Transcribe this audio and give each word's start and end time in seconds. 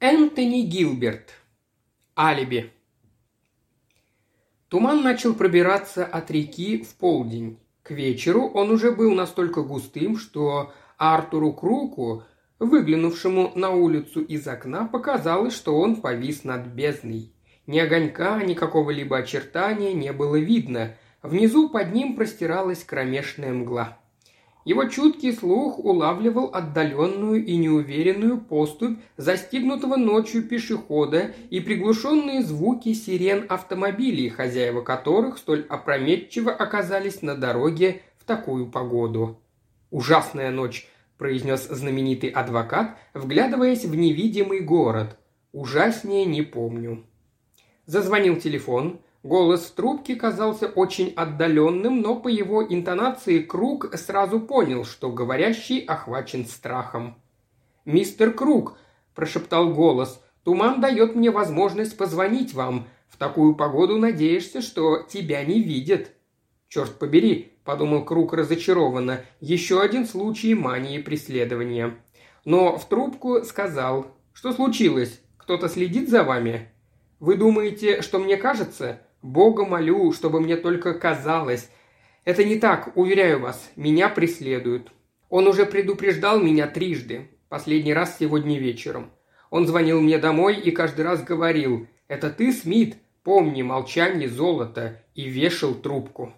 Энтони 0.00 0.60
Гилберт. 0.60 1.34
Алиби. 2.16 2.70
Туман 4.68 5.02
начал 5.02 5.34
пробираться 5.34 6.06
от 6.06 6.30
реки 6.30 6.84
в 6.84 6.94
полдень. 6.94 7.58
К 7.82 7.90
вечеру 7.90 8.46
он 8.46 8.70
уже 8.70 8.92
был 8.92 9.12
настолько 9.12 9.62
густым, 9.62 10.16
что 10.16 10.72
Артуру 10.98 11.52
Круку, 11.52 12.22
выглянувшему 12.60 13.50
на 13.56 13.70
улицу 13.70 14.22
из 14.22 14.46
окна, 14.46 14.86
показалось, 14.86 15.56
что 15.56 15.76
он 15.76 15.96
повис 15.96 16.44
над 16.44 16.68
бездной. 16.68 17.32
Ни 17.66 17.80
огонька, 17.80 18.40
ни 18.44 18.54
какого-либо 18.54 19.18
очертания 19.18 19.94
не 19.94 20.12
было 20.12 20.36
видно. 20.36 20.94
Внизу 21.22 21.70
под 21.70 21.92
ним 21.92 22.14
простиралась 22.14 22.84
кромешная 22.84 23.52
мгла. 23.52 23.98
Его 24.68 24.84
чуткий 24.84 25.32
слух 25.32 25.78
улавливал 25.78 26.50
отдаленную 26.52 27.42
и 27.42 27.56
неуверенную 27.56 28.38
поступь 28.38 28.98
застигнутого 29.16 29.96
ночью 29.96 30.42
пешехода 30.42 31.32
и 31.48 31.60
приглушенные 31.60 32.42
звуки 32.42 32.92
сирен 32.92 33.46
автомобилей, 33.48 34.28
хозяева 34.28 34.82
которых 34.82 35.38
столь 35.38 35.64
опрометчиво 35.70 36.52
оказались 36.52 37.22
на 37.22 37.34
дороге 37.34 38.02
в 38.18 38.26
такую 38.26 38.66
погоду. 38.70 39.40
«Ужасная 39.90 40.50
ночь»,– 40.50 40.86
произнес 41.16 41.66
знаменитый 41.66 42.28
адвокат, 42.28 42.98
вглядываясь 43.14 43.86
в 43.86 43.94
невидимый 43.94 44.60
город. 44.60 45.16
«Ужаснее 45.52 46.26
не 46.26 46.42
помню». 46.42 47.06
Зазвонил 47.86 48.36
телефон– 48.36 49.00
Голос 49.24 49.66
в 49.66 49.72
трубке 49.72 50.14
казался 50.14 50.68
очень 50.68 51.12
отдаленным, 51.16 52.00
но 52.00 52.14
по 52.16 52.28
его 52.28 52.62
интонации 52.62 53.40
Круг 53.40 53.92
сразу 53.96 54.40
понял, 54.40 54.84
что 54.84 55.10
говорящий 55.10 55.80
охвачен 55.80 56.46
страхом. 56.46 57.16
«Мистер 57.84 58.32
Круг»,– 58.32 58.78
прошептал 59.14 59.74
голос,– 59.74 60.22
«туман 60.44 60.80
дает 60.80 61.16
мне 61.16 61.32
возможность 61.32 61.96
позвонить 61.96 62.54
вам. 62.54 62.86
В 63.08 63.16
такую 63.16 63.56
погоду 63.56 63.98
надеешься, 63.98 64.62
что 64.62 65.02
тебя 65.02 65.44
не 65.44 65.62
видят». 65.62 66.12
«Черт 66.68 66.98
побери»,– 66.98 67.54
подумал 67.64 68.04
Круг 68.04 68.34
разочарованно,– 68.34 69.24
«еще 69.40 69.80
один 69.80 70.06
случай 70.06 70.54
мании 70.54 70.98
преследования». 70.98 71.96
Но 72.44 72.78
в 72.78 72.88
трубку 72.88 73.42
сказал, 73.42 74.06
«Что 74.32 74.52
случилось? 74.52 75.20
Кто-то 75.38 75.68
следит 75.68 76.08
за 76.08 76.22
вами?» 76.22 76.70
«Вы 77.18 77.36
думаете, 77.36 78.00
что 78.00 78.20
мне 78.20 78.36
кажется?» 78.36 79.00
Бога 79.22 79.64
молю, 79.64 80.12
чтобы 80.12 80.40
мне 80.40 80.56
только 80.56 80.94
казалось. 80.94 81.70
Это 82.24 82.44
не 82.44 82.56
так, 82.56 82.96
уверяю 82.96 83.40
вас, 83.40 83.70
меня 83.74 84.08
преследуют. 84.08 84.92
Он 85.28 85.46
уже 85.46 85.66
предупреждал 85.66 86.40
меня 86.40 86.66
трижды, 86.66 87.30
последний 87.48 87.92
раз 87.92 88.16
сегодня 88.18 88.58
вечером. 88.58 89.10
Он 89.50 89.66
звонил 89.66 90.00
мне 90.00 90.18
домой 90.18 90.56
и 90.58 90.70
каждый 90.70 91.04
раз 91.04 91.22
говорил 91.22 91.86
«Это 92.06 92.30
ты, 92.30 92.52
Смит? 92.52 92.96
Помни, 93.22 93.62
молчание 93.62 94.28
золото» 94.28 95.02
и 95.14 95.28
вешал 95.28 95.74
трубку. 95.74 96.32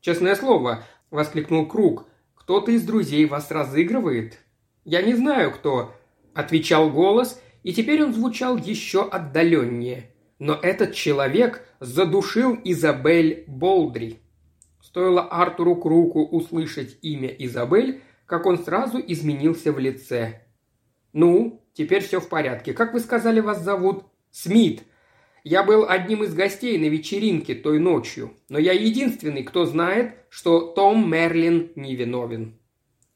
«Честное 0.00 0.34
слово»,– 0.34 0.84
воскликнул 1.10 1.66
Круг,– 1.66 2.06
«кто-то 2.34 2.72
из 2.72 2.82
друзей 2.82 3.26
вас 3.26 3.50
разыгрывает?» 3.50 4.38
«Я 4.84 5.02
не 5.02 5.14
знаю, 5.14 5.52
кто»,– 5.52 5.94
отвечал 6.34 6.90
голос, 6.90 7.40
и 7.62 7.72
теперь 7.72 8.02
он 8.02 8.14
звучал 8.14 8.56
еще 8.56 9.06
отдаленнее. 9.08 10.10
Но 10.40 10.54
этот 10.54 10.94
человек 10.94 11.62
задушил 11.80 12.58
Изабель 12.64 13.44
Болдри. 13.46 14.20
Стоило 14.82 15.20
Артуру 15.20 15.76
Круку 15.76 16.24
услышать 16.24 16.98
имя 17.02 17.28
Изабель, 17.28 18.00
как 18.24 18.46
он 18.46 18.58
сразу 18.58 18.98
изменился 18.98 19.70
в 19.70 19.78
лице. 19.78 20.46
«Ну, 21.12 21.62
теперь 21.74 22.02
все 22.02 22.20
в 22.20 22.28
порядке. 22.30 22.72
Как 22.72 22.94
вы 22.94 23.00
сказали, 23.00 23.40
вас 23.40 23.62
зовут?» 23.62 24.04
«Смит. 24.30 24.82
Я 25.44 25.62
был 25.62 25.86
одним 25.86 26.24
из 26.24 26.32
гостей 26.34 26.78
на 26.78 26.86
вечеринке 26.86 27.54
той 27.54 27.78
ночью, 27.78 28.32
но 28.48 28.58
я 28.58 28.72
единственный, 28.72 29.42
кто 29.42 29.66
знает, 29.66 30.14
что 30.30 30.60
Том 30.60 31.10
Мерлин 31.10 31.70
невиновен». 31.76 32.58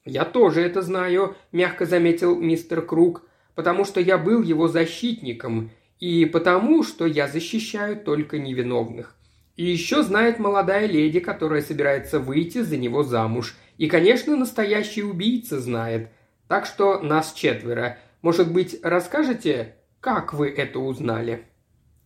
«Я 0.05 0.27
тоже 0.27 0.61
это 0.61 0.83
знаю»,– 0.83 1.37
мягко 1.53 1.87
заметил 1.87 2.39
мистер 2.39 2.83
Круг,– 2.83 3.27
«потому 3.55 3.87
что 3.87 3.99
я 4.01 4.19
был 4.19 4.43
его 4.43 4.69
защитником 4.69 5.71
и 6.01 6.25
потому, 6.25 6.83
что 6.83 7.07
я 7.07 7.29
защищаю 7.29 7.97
только 7.97 8.39
невиновных. 8.39 9.15
И 9.57 9.65
еще 9.65 10.03
знает 10.03 10.39
молодая 10.39 10.87
леди, 10.87 11.21
которая 11.21 11.63
собирается 11.63 12.19
выйти 12.19 12.63
за 12.63 12.77
него 12.77 13.03
замуж. 13.03 13.55
И, 13.79 13.89
конечно, 13.89 14.37
настоящий 14.37 15.03
убийца 15.03 15.61
знает. 15.61 16.11
Так 16.49 16.67
что 16.67 17.01
нас 17.01 17.33
четверо. 17.33 17.99
Может 18.23 18.53
быть, 18.53 18.79
расскажете, 18.83 19.77
как 20.01 20.35
вы 20.35 20.51
это 20.51 20.81
узнали?» 20.81 21.47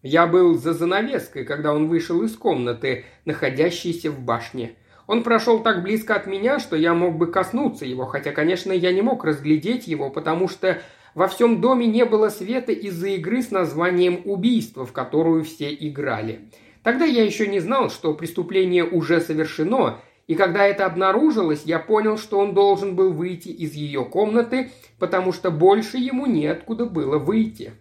Я 0.03 0.28
был 0.28 0.56
за 0.56 0.75
занавеской, 0.75 1.44
когда 1.44 1.75
он 1.75 1.88
вышел 1.88 2.22
из 2.22 2.37
комнаты, 2.37 3.05
находящейся 3.25 4.12
в 4.12 4.20
башне. 4.20 4.76
Он 5.09 5.25
прошел 5.25 5.60
так 5.65 5.82
близко 5.82 6.15
от 6.15 6.28
меня, 6.28 6.60
что 6.60 6.76
я 6.76 6.94
мог 6.94 7.16
бы 7.19 7.32
коснуться 7.32 7.84
его, 7.84 8.05
хотя, 8.05 8.31
конечно, 8.31 8.70
я 8.70 8.93
не 8.93 9.03
мог 9.03 9.25
разглядеть 9.25 9.88
его, 9.88 10.10
потому 10.10 10.47
что 10.47 10.81
во 11.15 11.29
всем 11.29 11.61
доме 11.61 11.87
не 11.87 12.05
было 12.05 12.29
света 12.29 12.73
из-за 12.73 13.09
игры 13.09 13.43
с 13.43 13.51
названием 13.51 14.21
«Убийство», 14.25 14.87
в 14.87 14.93
которую 14.93 15.45
все 15.45 15.75
играли. 15.75 16.51
Тогда 16.83 17.05
я 17.05 17.25
еще 17.25 17.47
не 17.49 17.61
знал, 17.61 17.91
что 17.91 18.15
преступление 18.15 18.85
уже 18.85 19.21
совершено, 19.21 20.01
и 20.27 20.35
когда 20.35 20.67
это 20.67 20.87
обнаружилось, 20.87 21.63
я 21.65 21.79
понял, 21.79 22.19
что 22.19 22.39
он 22.39 22.55
должен 22.55 22.95
был 22.95 23.13
выйти 23.13 23.49
из 23.49 23.73
ее 23.73 24.05
комнаты, 24.05 24.71
потому 24.99 25.33
что 25.33 25.51
больше 25.51 25.97
ему 25.97 26.27
неоткуда 26.27 26.85
было 26.85 27.19
выйти. 27.19 27.73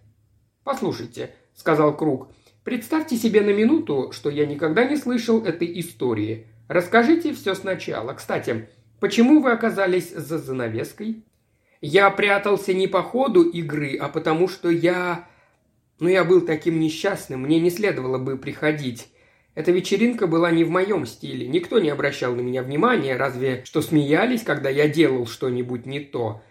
«Послушайте»,— 0.64 1.34
сказал 1.54 1.96
Круг,— 1.96 2.28
«представьте 2.64 3.16
себе 3.16 3.42
на 3.42 3.50
минуту, 3.50 4.10
что 4.12 4.30
я 4.30 4.46
никогда 4.46 4.84
не 4.84 4.96
слышал 4.96 5.44
этой 5.44 5.78
истории. 5.80 6.46
Расскажите 6.68 7.32
все 7.32 7.54
сначала. 7.54 8.14
Кстати, 8.14 8.68
почему 8.98 9.42
вы 9.42 9.52
оказались 9.52 10.10
за 10.10 10.38
занавеской?» 10.38 11.22
Я 11.80 12.10
прятался 12.10 12.74
не 12.74 12.88
по 12.88 13.02
ходу 13.02 13.42
игры, 13.42 13.96
а 13.96 14.08
потому 14.08 14.48
что 14.48 14.70
я... 14.70 15.28
Ну, 16.00 16.08
я 16.08 16.24
был 16.24 16.42
таким 16.42 16.78
несчастным, 16.78 17.42
мне 17.42 17.60
не 17.60 17.70
следовало 17.70 18.18
бы 18.18 18.36
приходить. 18.36 19.08
Эта 19.54 19.72
вечеринка 19.72 20.28
была 20.28 20.52
не 20.52 20.62
в 20.62 20.70
моем 20.70 21.06
стиле, 21.06 21.48
никто 21.48 21.80
не 21.80 21.90
обращал 21.90 22.34
на 22.34 22.40
меня 22.40 22.62
внимания, 22.62 23.16
разве 23.16 23.62
что 23.64 23.82
смеялись, 23.82 24.42
когда 24.42 24.70
я 24.70 24.88
делал 24.88 25.26
что-нибудь 25.26 25.86
не 25.86 25.98
то. 25.98 26.42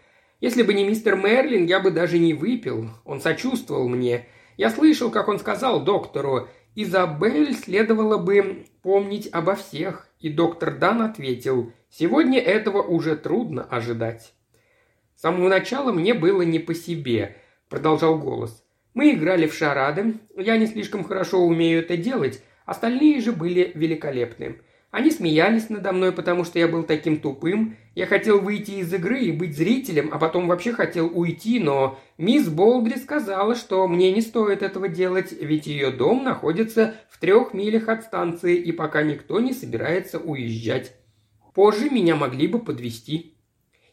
Если 0.41 0.61
бы 0.61 0.73
не 0.73 0.83
мистер 0.83 1.15
Мерлин, 1.15 1.65
я 1.65 1.79
бы 1.79 1.91
даже 1.91 2.19
не 2.19 2.33
выпил. 2.33 2.89
Он 3.05 3.21
сочувствовал 3.21 3.87
мне. 3.87 4.27
Я 4.57 4.69
слышал, 4.69 5.09
как 5.09 5.29
он 5.29 5.39
сказал 5.39 5.83
доктору, 5.83 6.47
Изабель 6.75 7.55
следовало 7.55 8.17
бы 8.17 8.65
помнить 8.83 9.29
обо 9.31 9.55
всех. 9.55 10.09
И 10.19 10.29
доктор 10.29 10.77
Дан 10.77 11.01
ответил, 11.01 11.73
сегодня 11.89 12.39
этого 12.39 12.81
уже 12.83 13.15
трудно 13.15 13.63
ожидать. 13.63 14.33
С 15.17 15.21
самого 15.21 15.49
начала 15.49 15.91
мне 15.91 16.13
было 16.13 16.43
не 16.43 16.59
по 16.59 16.75
себе»,– 16.75 17.37
продолжал 17.69 18.19
голос. 18.19 18.63
«Мы 18.93 19.13
играли 19.13 19.47
в 19.47 19.53
шарады, 19.55 20.19
я 20.37 20.57
не 20.57 20.67
слишком 20.67 21.03
хорошо 21.03 21.39
умею 21.39 21.79
это 21.79 21.97
делать, 21.97 22.43
остальные 22.67 23.21
же 23.21 23.31
были 23.31 23.71
великолепны. 23.73 24.57
Они 24.91 25.09
смеялись 25.09 25.69
надо 25.69 25.91
мной, 25.91 26.11
потому 26.11 26.43
что 26.43 26.59
я 26.59 26.67
был 26.67 26.83
таким 26.83 27.19
тупым. 27.19 27.77
Я 27.95 28.05
хотел 28.05 28.39
выйти 28.39 28.71
из 28.71 28.93
игры 28.93 29.19
и 29.21 29.31
быть 29.31 29.57
зрителем, 29.57 30.09
а 30.13 30.19
потом 30.19 30.47
вообще 30.47 30.71
хотел 30.71 31.07
уйти, 31.11 31.59
но 31.59 31.99
мисс 32.19 32.47
Болдри 32.47 32.97
сказала, 32.97 33.55
что 33.55 33.87
мне 33.87 34.11
не 34.11 34.21
стоит 34.21 34.61
этого 34.61 34.87
делать, 34.87 35.31
ведь 35.31 35.65
ее 35.65 35.89
дом 35.89 36.23
находится 36.23 36.93
в 37.09 37.19
трех 37.19 37.55
милях 37.55 37.89
от 37.89 38.03
станции, 38.03 38.55
и 38.55 38.71
пока 38.71 39.01
никто 39.01 39.39
не 39.39 39.53
собирается 39.53 40.19
уезжать. 40.19 40.93
Позже 41.55 41.89
меня 41.89 42.15
могли 42.15 42.45
бы 42.45 42.59
подвести. 42.59 43.36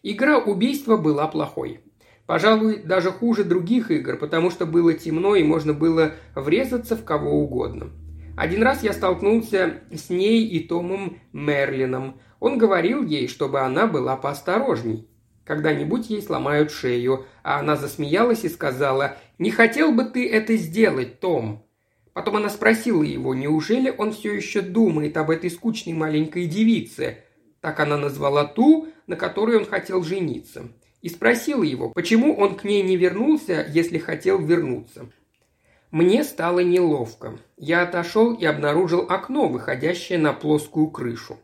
Игра 0.07 0.37
убийства 0.37 0.99
была 0.99 1.27
плохой. 1.29 1.81
Пожалуй, 2.27 2.83
даже 2.83 3.11
хуже 3.11 3.43
других 3.43 3.91
игр, 3.91 4.19
потому 4.19 4.51
что 4.51 4.67
было 4.67 4.93
темно 4.93 5.35
и 5.35 5.43
можно 5.43 5.73
было 5.73 6.13
врезаться 6.35 6.95
в 6.95 7.05
кого 7.05 7.41
угодно. 7.41 7.89
Один 8.37 8.63
раз 8.63 8.83
я 8.83 8.93
столкнулся 8.93 9.81
с 9.91 10.11
ней 10.11 10.47
и 10.47 10.61
Томом 10.61 11.21
Мерлином. 11.33 12.21
Он 12.39 12.59
говорил 12.59 13.03
ей, 13.03 13.29
чтобы 13.29 13.61
она 13.61 13.87
была 13.87 14.15
поосторожней. 14.19 15.09
Когда-нибудь 15.47 16.11
ей 16.11 16.21
сломают 16.21 16.71
шею, 16.71 17.25
а 17.43 17.61
она 17.61 17.75
засмеялась 17.75 18.45
и 18.45 18.51
сказала, 18.51 19.17
«Не 19.39 19.51
хотел 19.51 19.91
бы 19.91 20.05
ты 20.05 20.29
это 20.31 20.55
сделать, 20.57 21.19
Том?» 21.19 21.65
Потом 22.13 22.37
она 22.37 22.51
спросила 22.51 23.03
его, 23.03 23.35
неужели 23.35 23.93
он 23.97 24.13
все 24.13 24.35
еще 24.35 24.61
думает 24.61 25.17
об 25.17 25.31
этой 25.31 25.51
скучной 25.51 25.95
маленькой 25.95 26.45
девице. 26.45 27.24
Так 27.65 27.81
она 27.81 27.97
назвала 27.97 28.45
ту, 28.45 28.89
на 29.07 29.17
которой 29.17 29.57
он 29.57 29.65
хотел 29.65 30.03
жениться, 30.03 30.69
и 31.01 31.09
спросила 31.09 31.63
его, 31.63 31.89
почему 31.89 32.37
он 32.37 32.57
к 32.57 32.65
ней 32.65 32.83
не 32.83 32.99
вернулся, 32.99 33.67
если 33.67 33.97
хотел 33.97 34.39
вернуться. 34.39 35.07
Мне 35.91 36.25
стало 36.25 36.61
неловко. 36.61 37.39
Я 37.57 37.81
отошел 37.81 38.35
и 38.35 38.45
обнаружил 38.45 39.07
окно, 39.09 39.49
выходящее 39.49 40.19
на 40.19 40.35
плоскую 40.35 40.89
крышу. 40.89 41.39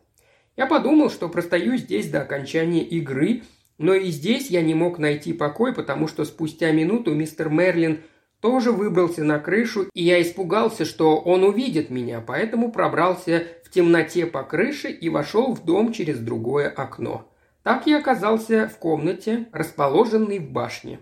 Я 0.55 0.67
подумал, 0.67 1.09
что 1.09 1.27
простою 1.27 1.75
здесь 1.77 2.07
до 2.11 2.21
окончания 2.21 2.83
игры, 2.83 3.41
Но 3.79 3.95
и 3.95 4.11
здесь 4.11 4.51
я 4.51 4.61
не 4.61 4.75
мог 4.75 4.99
найти 4.99 5.33
покой, 5.33 5.73
потому 5.73 6.07
что 6.07 6.23
спустя 6.23 6.71
минуту 6.71 7.15
мистер 7.15 7.49
Мерлин 7.49 8.01
тоже 8.41 8.71
выбрался 8.71 9.23
на 9.23 9.39
крышу, 9.39 9.87
и 9.95 10.03
я 10.03 10.21
испугался, 10.21 10.85
что 10.85 11.17
он 11.17 11.43
увидит 11.43 11.89
меня, 11.89 12.21
поэтому 12.21 12.71
пробрался 12.71 13.47
темноте 13.71 14.25
по 14.25 14.43
крыше 14.43 14.91
и 14.91 15.09
вошел 15.09 15.53
в 15.53 15.65
дом 15.65 15.91
через 15.91 16.19
другое 16.19 16.69
окно. 16.69 17.27
Так 17.63 17.87
я 17.87 17.97
оказался 17.97 18.67
в 18.67 18.77
комнате, 18.77 19.47
расположенной 19.51 20.39
в 20.39 20.51
башне. 20.51 20.99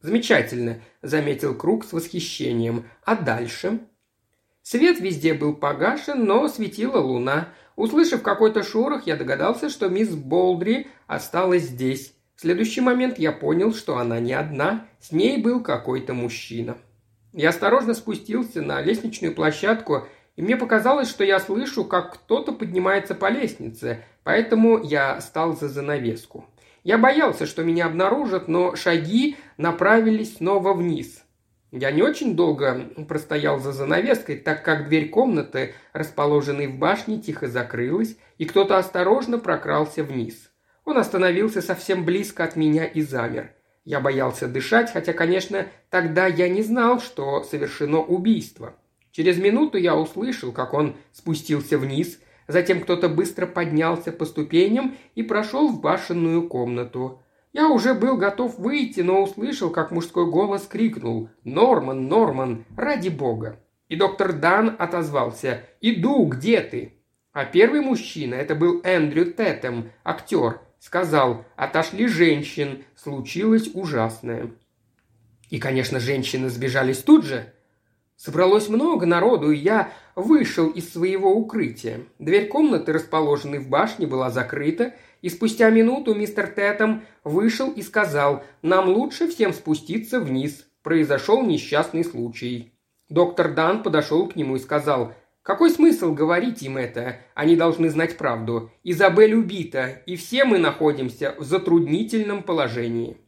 «Замечательно»,– 0.00 0.80
заметил 1.02 1.54
Круг 1.54 1.84
с 1.84 1.92
восхищением. 1.92 2.86
«А 3.04 3.16
дальше?» 3.16 3.80
Свет 4.62 5.00
везде 5.00 5.34
был 5.34 5.54
погашен, 5.54 6.24
но 6.24 6.48
светила 6.48 6.98
луна. 6.98 7.48
Услышав 7.76 8.22
какой-то 8.22 8.62
шорох, 8.62 9.06
я 9.06 9.16
догадался, 9.16 9.68
что 9.68 9.88
мисс 9.88 10.10
Болдри 10.10 10.88
осталась 11.06 11.64
здесь. 11.64 12.14
В 12.36 12.40
следующий 12.40 12.80
момент 12.80 13.18
я 13.18 13.32
понял, 13.32 13.74
что 13.74 13.98
она 13.98 14.20
не 14.20 14.32
одна, 14.32 14.86
с 15.00 15.12
ней 15.12 15.38
был 15.38 15.62
какой-то 15.62 16.14
мужчина. 16.14 16.78
Я 17.32 17.50
осторожно 17.50 17.94
спустился 17.94 18.62
на 18.62 18.80
лестничную 18.80 19.34
площадку, 19.34 20.06
и 20.36 20.42
мне 20.42 20.56
показалось, 20.56 21.08
что 21.08 21.24
я 21.24 21.38
слышу, 21.38 21.84
как 21.84 22.14
кто-то 22.14 22.52
поднимается 22.52 23.14
по 23.14 23.30
лестнице, 23.30 24.04
поэтому 24.24 24.82
я 24.82 25.20
стал 25.20 25.56
за 25.56 25.68
занавеску. 25.68 26.46
Я 26.82 26.98
боялся, 26.98 27.46
что 27.46 27.64
меня 27.64 27.86
обнаружат, 27.86 28.48
но 28.48 28.76
шаги 28.76 29.36
направились 29.56 30.36
снова 30.36 30.74
вниз. 30.74 31.22
Я 31.70 31.90
не 31.90 32.02
очень 32.02 32.36
долго 32.36 32.88
простоял 33.08 33.58
за 33.58 33.72
занавеской, 33.72 34.36
так 34.36 34.64
как 34.64 34.88
дверь 34.88 35.08
комнаты, 35.08 35.74
расположенной 35.92 36.68
в 36.68 36.78
башне, 36.78 37.18
тихо 37.18 37.48
закрылась, 37.48 38.16
и 38.38 38.44
кто-то 38.44 38.76
осторожно 38.76 39.38
прокрался 39.38 40.04
вниз. 40.04 40.50
Он 40.84 40.98
остановился 40.98 41.62
совсем 41.62 42.04
близко 42.04 42.44
от 42.44 42.54
меня 42.54 42.84
и 42.84 43.02
замер. 43.02 43.52
Я 43.84 44.00
боялся 44.00 44.46
дышать, 44.46 44.92
хотя, 44.92 45.12
конечно, 45.12 45.66
тогда 45.90 46.26
я 46.26 46.48
не 46.48 46.62
знал, 46.62 47.00
что 47.00 47.42
совершено 47.42 47.98
убийство. 48.00 48.74
Через 49.14 49.38
минуту 49.38 49.78
я 49.78 49.94
услышал, 49.94 50.50
как 50.50 50.74
он 50.74 50.96
спустился 51.12 51.78
вниз, 51.78 52.18
затем 52.48 52.80
кто-то 52.80 53.08
быстро 53.08 53.46
поднялся 53.46 54.10
по 54.10 54.24
ступеням 54.24 54.96
и 55.14 55.22
прошел 55.22 55.68
в 55.68 55.80
башенную 55.80 56.48
комнату. 56.48 57.22
Я 57.52 57.68
уже 57.68 57.94
был 57.94 58.16
готов 58.16 58.58
выйти, 58.58 59.02
но 59.02 59.22
услышал, 59.22 59.70
как 59.70 59.92
мужской 59.92 60.28
голос 60.28 60.66
крикнул 60.66 61.28
«Норман, 61.44 62.08
Норман, 62.08 62.64
ради 62.76 63.08
бога!» 63.08 63.60
И 63.86 63.94
доктор 63.94 64.32
Дан 64.32 64.74
отозвался 64.80 65.62
«Иду, 65.80 66.24
где 66.24 66.60
ты?» 66.60 66.94
А 67.32 67.44
первый 67.44 67.82
мужчина, 67.82 68.34
это 68.34 68.56
был 68.56 68.80
Эндрю 68.82 69.26
Тетем, 69.26 69.92
актер, 70.02 70.60
сказал, 70.80 71.44
отошли 71.54 72.08
женщин, 72.08 72.82
случилось 72.96 73.70
ужасное. 73.74 74.50
И, 75.50 75.60
конечно, 75.60 76.00
женщины 76.00 76.48
сбежались 76.48 76.98
тут 76.98 77.24
же. 77.24 77.52
Собралось 78.24 78.70
много 78.70 79.04
народу, 79.04 79.50
и 79.50 79.58
я 79.58 79.92
вышел 80.14 80.70
из 80.70 80.90
своего 80.90 81.34
укрытия. 81.34 82.00
Дверь 82.18 82.48
комнаты, 82.48 82.90
расположенной 82.90 83.58
в 83.58 83.68
башне, 83.68 84.06
была 84.06 84.30
закрыта, 84.30 84.94
и 85.20 85.28
спустя 85.28 85.68
минуту 85.68 86.14
мистер 86.14 86.46
Тетом 86.46 87.02
вышел 87.22 87.70
и 87.70 87.82
сказал, 87.82 88.42
«Нам 88.62 88.88
лучше 88.88 89.28
всем 89.28 89.52
спуститься 89.52 90.20
вниз. 90.20 90.66
Произошел 90.82 91.42
несчастный 91.42 92.02
случай». 92.02 92.72
Доктор 93.10 93.52
Дан 93.52 93.82
подошел 93.82 94.26
к 94.26 94.36
нему 94.36 94.56
и 94.56 94.58
сказал, 94.58 95.12
какой 95.42 95.68
смысл 95.68 96.14
говорить 96.14 96.62
им 96.62 96.78
это? 96.78 97.18
Они 97.34 97.54
должны 97.54 97.90
знать 97.90 98.16
правду. 98.16 98.70
Изабель 98.82 99.34
убита, 99.34 100.02
и 100.06 100.16
все 100.16 100.46
мы 100.46 100.56
находимся 100.56 101.34
в 101.38 101.44
затруднительном 101.44 102.42
положении. 102.42 103.18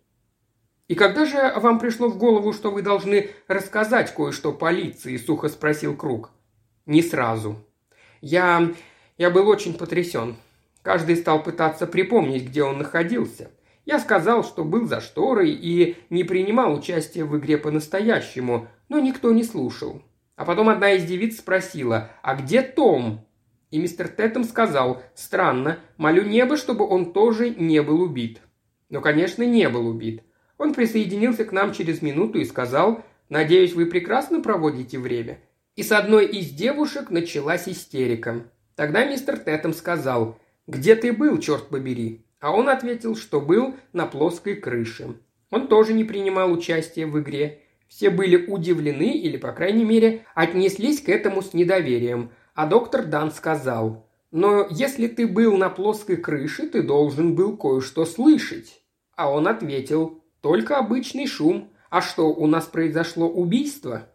«И 0.88 0.94
когда 0.94 1.24
же 1.24 1.52
вам 1.56 1.78
пришло 1.78 2.08
в 2.08 2.16
голову, 2.16 2.52
что 2.52 2.70
вы 2.70 2.82
должны 2.82 3.30
рассказать 3.48 4.14
кое-что 4.14 4.52
полиции?»– 4.52 5.16
сухо 5.18 5.48
спросил 5.48 5.96
Круг. 5.96 6.30
«Не 6.86 7.02
сразу. 7.02 7.56
Я... 8.20 8.72
я 9.18 9.30
был 9.30 9.48
очень 9.48 9.74
потрясен. 9.74 10.36
Каждый 10.82 11.16
стал 11.16 11.42
пытаться 11.42 11.86
припомнить, 11.86 12.46
где 12.46 12.62
он 12.62 12.78
находился. 12.78 13.50
Я 13.84 13.98
сказал, 13.98 14.44
что 14.44 14.64
был 14.64 14.86
за 14.86 15.00
шторой 15.00 15.50
и 15.50 15.96
не 16.10 16.24
принимал 16.24 16.74
участия 16.74 17.24
в 17.24 17.36
игре 17.38 17.58
по-настоящему, 17.58 18.68
но 18.88 19.00
никто 19.00 19.32
не 19.32 19.42
слушал. 19.42 20.02
А 20.36 20.44
потом 20.44 20.68
одна 20.68 20.92
из 20.92 21.04
девиц 21.04 21.38
спросила, 21.38 22.10
а 22.22 22.36
где 22.36 22.62
Том? 22.62 23.26
И 23.70 23.78
мистер 23.78 24.08
Теттем 24.08 24.44
сказал, 24.44 25.02
странно, 25.14 25.78
молю 25.96 26.22
небо, 26.22 26.56
чтобы 26.56 26.86
он 26.86 27.12
тоже 27.12 27.50
не 27.50 27.82
был 27.82 28.00
убит. 28.00 28.40
Но, 28.90 29.00
конечно, 29.00 29.42
не 29.42 29.68
был 29.68 29.88
убит. 29.88 30.22
Он 30.58 30.72
присоединился 30.72 31.44
к 31.44 31.52
нам 31.52 31.72
через 31.72 32.02
минуту 32.02 32.38
и 32.38 32.44
сказал, 32.44 33.04
надеюсь, 33.28 33.74
вы 33.74 33.86
прекрасно 33.86 34.40
проводите 34.40 34.98
время. 34.98 35.38
И 35.74 35.82
с 35.82 35.92
одной 35.92 36.26
из 36.26 36.50
девушек 36.50 37.10
началась 37.10 37.68
истерика. 37.68 38.44
Тогда 38.74 39.04
мистер 39.04 39.38
Теттем 39.38 39.74
сказал, 39.74 40.38
где 40.66 40.96
ты 40.96 41.12
был, 41.12 41.38
черт 41.38 41.68
побери? 41.68 42.24
А 42.40 42.52
он 42.52 42.68
ответил, 42.68 43.16
что 43.16 43.40
был 43.40 43.76
на 43.92 44.06
плоской 44.06 44.56
крыше. 44.56 45.16
Он 45.50 45.68
тоже 45.68 45.92
не 45.92 46.04
принимал 46.04 46.52
участия 46.52 47.06
в 47.06 47.20
игре. 47.20 47.60
Все 47.88 48.10
были 48.10 48.46
удивлены 48.46 49.12
или, 49.12 49.36
по 49.36 49.52
крайней 49.52 49.84
мере, 49.84 50.24
отнеслись 50.34 51.00
к 51.00 51.08
этому 51.08 51.40
с 51.40 51.54
недоверием, 51.54 52.30
а 52.54 52.66
доктор 52.66 53.04
Дан 53.04 53.30
сказал, 53.30 54.08
«Но 54.32 54.66
если 54.70 55.06
ты 55.06 55.26
был 55.26 55.56
на 55.56 55.70
плоской 55.70 56.16
крыше, 56.16 56.66
ты 56.66 56.82
должен 56.82 57.34
был 57.34 57.56
кое-что 57.56 58.04
слышать». 58.04 58.82
А 59.14 59.30
он 59.30 59.46
ответил, 59.46 60.22
«Только 60.40 60.78
обычный 60.78 61.26
шум. 61.26 61.70
А 61.90 62.00
что, 62.00 62.28
у 62.28 62.46
нас 62.46 62.66
произошло 62.66 63.28
убийство?» 63.28 64.08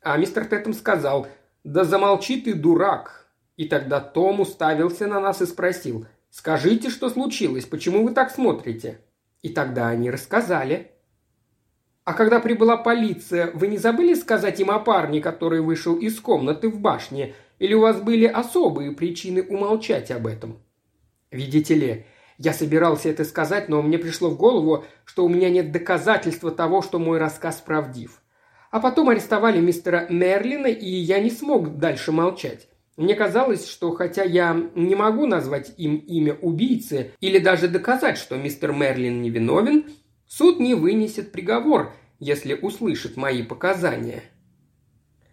А 0.00 0.16
мистер 0.16 0.44
Тэттем 0.44 0.72
сказал, 0.72 1.26
«Да 1.64 1.84
замолчи 1.84 2.40
ты, 2.40 2.54
дурак!» 2.54 3.26
И 3.56 3.66
тогда 3.66 4.00
Том 4.00 4.40
уставился 4.40 5.06
на 5.06 5.20
нас 5.20 5.42
и 5.42 5.46
спросил, 5.46 6.06
«Скажите, 6.30 6.90
что 6.90 7.08
случилось, 7.08 7.64
почему 7.64 8.04
вы 8.04 8.12
так 8.12 8.30
смотрите?» 8.30 9.00
И 9.42 9.48
тогда 9.50 9.88
они 9.88 10.10
рассказали– 10.10 10.92
а 12.08 12.14
когда 12.14 12.40
прибыла 12.40 12.78
полиция, 12.78 13.50
вы 13.52 13.66
не 13.66 13.76
забыли 13.76 14.14
сказать 14.14 14.58
им 14.60 14.70
о 14.70 14.78
парне, 14.78 15.20
который 15.20 15.60
вышел 15.60 15.94
из 15.94 16.18
комнаты 16.20 16.70
в 16.70 16.80
башне? 16.80 17.34
Или 17.58 17.74
у 17.74 17.82
вас 17.82 18.00
были 18.00 18.24
особые 18.24 18.92
причины 18.92 19.42
умолчать 19.42 20.10
об 20.10 20.26
этом? 20.26 20.56
Видите 21.30 21.74
ли, 21.74 22.06
я 22.38 22.52
собирался 22.52 23.08
это 23.08 23.24
сказать, 23.24 23.68
но 23.68 23.82
мне 23.82 23.98
пришло 23.98 24.30
в 24.30 24.36
голову, 24.36 24.84
что 25.04 25.24
у 25.24 25.28
меня 25.28 25.50
нет 25.50 25.70
доказательства 25.70 26.50
того, 26.50 26.82
что 26.82 26.98
мой 26.98 27.18
рассказ 27.18 27.60
правдив. 27.60 28.22
А 28.70 28.80
потом 28.80 29.08
арестовали 29.08 29.60
мистера 29.60 30.06
Мерлина, 30.08 30.66
и 30.68 30.88
я 30.88 31.20
не 31.20 31.30
смог 31.30 31.78
дальше 31.78 32.12
молчать. 32.12 32.68
Мне 32.96 33.14
казалось, 33.14 33.68
что 33.68 33.92
хотя 33.92 34.24
я 34.24 34.60
не 34.74 34.94
могу 34.94 35.26
назвать 35.26 35.72
им 35.76 35.96
имя 35.96 36.34
убийцы 36.34 37.12
или 37.20 37.38
даже 37.38 37.68
доказать, 37.68 38.18
что 38.18 38.36
мистер 38.36 38.72
Мерлин 38.72 39.22
невиновен, 39.22 39.84
Суд 40.28 40.60
не 40.60 40.74
вынесет 40.74 41.32
приговор, 41.32 41.94
если 42.18 42.52
услышит 42.52 43.16
мои 43.16 43.42
показания. 43.42 44.22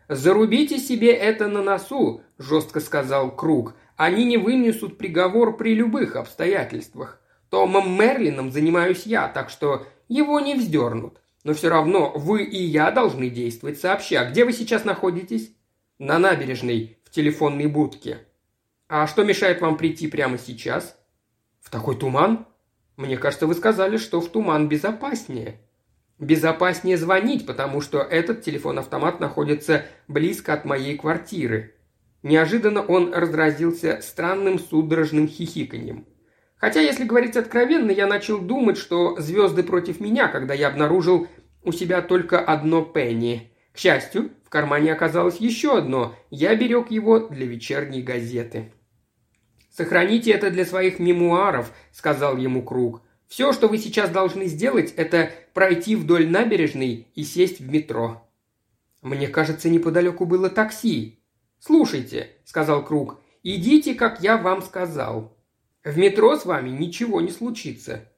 «Зарубите 0.08 0.78
себе 0.80 1.12
это 1.12 1.50
на 1.50 1.62
носу»,– 1.62 2.22
жестко 2.38 2.80
сказал 2.80 3.36
Круг. 3.36 3.76
«Они 3.96 4.26
не 4.26 4.38
вынесут 4.38 4.98
приговор 4.98 5.58
при 5.58 5.74
любых 5.74 6.16
обстоятельствах. 6.16 7.22
Томом 7.50 7.98
Мерлином 8.00 8.52
занимаюсь 8.52 9.06
я, 9.06 9.28
так 9.28 9.50
что 9.50 9.88
его 10.08 10.40
не 10.40 10.56
вздернут. 10.56 11.22
Но 11.44 11.54
все 11.54 11.70
равно 11.70 12.12
вы 12.16 12.44
и 12.44 12.62
я 12.62 12.92
должны 12.92 13.30
действовать 13.30 13.80
сообща. 13.80 14.26
Где 14.26 14.46
вы 14.46 14.54
сейчас 14.54 14.86
находитесь?» 14.86 15.52
«На 16.00 16.20
набережной, 16.20 16.98
в 17.04 17.12
телефонной 17.12 17.68
будке». 17.68 18.20
«А 18.88 19.08
что 19.08 19.24
мешает 19.24 19.62
вам 19.62 19.78
прийти 19.78 20.08
прямо 20.08 20.38
сейчас?» 20.38 20.98
«В 21.62 21.70
такой 21.70 21.96
туман?» 21.96 22.46
Мне 22.98 23.18
кажется, 23.18 23.46
вы 23.46 23.56
сказали, 23.56 23.98
что 23.98 24.22
в 24.22 24.30
туман 24.30 24.70
безопаснее. 24.70 25.60
Безопаснее 26.18 26.98
звонить, 26.98 27.46
потому 27.46 27.82
что 27.82 28.00
этот 28.00 28.42
телефон-автомат 28.42 29.20
находится 29.20 29.86
близко 30.08 30.54
от 30.54 30.64
моей 30.64 30.98
квартиры. 30.98 31.75
Неожиданно 32.26 32.82
он 32.82 33.14
разразился 33.14 34.00
странным 34.02 34.58
судорожным 34.58 35.28
хихиканьем. 35.28 36.08
Хотя, 36.56 36.82
если 36.82 37.04
говорить 37.04 37.38
откровенно, 37.38 37.92
я 37.92 38.08
начал 38.08 38.40
думать, 38.40 38.80
что 38.80 39.16
звезды 39.20 39.62
против 39.62 40.00
меня, 40.00 40.28
когда 40.28 40.56
я 40.56 40.70
обнаружил 40.70 41.28
у 41.62 41.72
себя 41.72 42.02
только 42.02 42.40
одно 42.40 42.82
пенни. 42.82 43.52
К 43.74 43.78
счастью, 43.78 44.32
в 44.44 44.50
кармане 44.50 44.92
оказалось 44.92 45.38
еще 45.38 45.78
одно. 45.78 46.16
Я 46.32 46.56
берег 46.56 46.90
его 46.90 47.20
для 47.20 47.46
вечерней 47.46 48.02
газеты. 48.02 48.74
«Сохраните 49.70 50.32
это 50.32 50.50
для 50.50 50.66
своих 50.66 50.98
мемуаров»,– 50.98 51.72
сказал 51.92 52.38
ему 52.38 52.64
Круг. 52.64 53.04
«Все, 53.28 53.54
что 53.54 53.68
вы 53.68 53.78
сейчас 53.78 54.10
должны 54.10 54.48
сделать, 54.48 54.92
это 54.98 55.30
пройти 55.54 55.96
вдоль 55.96 56.28
набережной 56.28 57.08
и 57.14 57.24
сесть 57.24 57.60
в 57.60 57.72
метро». 57.72 58.28
«Мне 59.04 59.28
кажется, 59.28 59.70
неподалеку 59.70 60.26
было 60.26 60.50
такси». 60.50 61.20
«Слушайте»,– 61.60 62.30
сказал 62.46 62.84
Круг,– 62.84 63.22
«идите, 63.44 63.96
как 63.96 64.22
я 64.22 64.38
вам 64.38 64.62
сказал. 64.62 65.38
В 65.84 65.98
метро 65.98 66.36
с 66.36 66.46
вами 66.46 66.70
ничего 66.70 67.22
не 67.22 67.32
случится». 67.32 68.10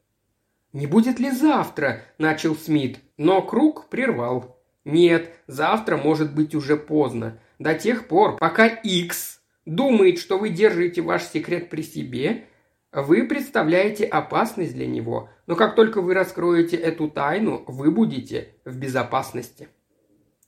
«Не 0.73 0.85
будет 0.85 1.19
ли 1.19 1.31
завтра?»– 1.31 2.03
начал 2.17 2.55
Смит, 2.55 2.99
но 3.17 3.41
Круг 3.41 3.89
прервал. 3.89 4.59
«Нет, 4.85 5.33
завтра 5.47 5.97
может 5.97 6.35
быть 6.35 6.55
уже 6.55 6.77
поздно. 6.77 7.39
До 7.57 7.73
тех 7.73 8.07
пор, 8.07 8.37
пока 8.37 8.67
Икс 8.67 9.39
думает, 9.65 10.19
что 10.19 10.37
вы 10.37 10.49
держите 10.49 11.01
ваш 11.01 11.23
секрет 11.23 11.69
при 11.69 11.81
себе, 11.81 12.47
вы 12.93 13.27
представляете 13.27 14.05
опасность 14.05 14.73
для 14.73 14.87
него, 14.87 15.29
но 15.45 15.55
как 15.55 15.75
только 15.75 16.01
вы 16.01 16.13
раскроете 16.13 16.77
эту 16.77 17.09
тайну, 17.09 17.63
вы 17.67 17.91
будете 17.91 18.55
в 18.65 18.77
безопасности. 18.77 19.67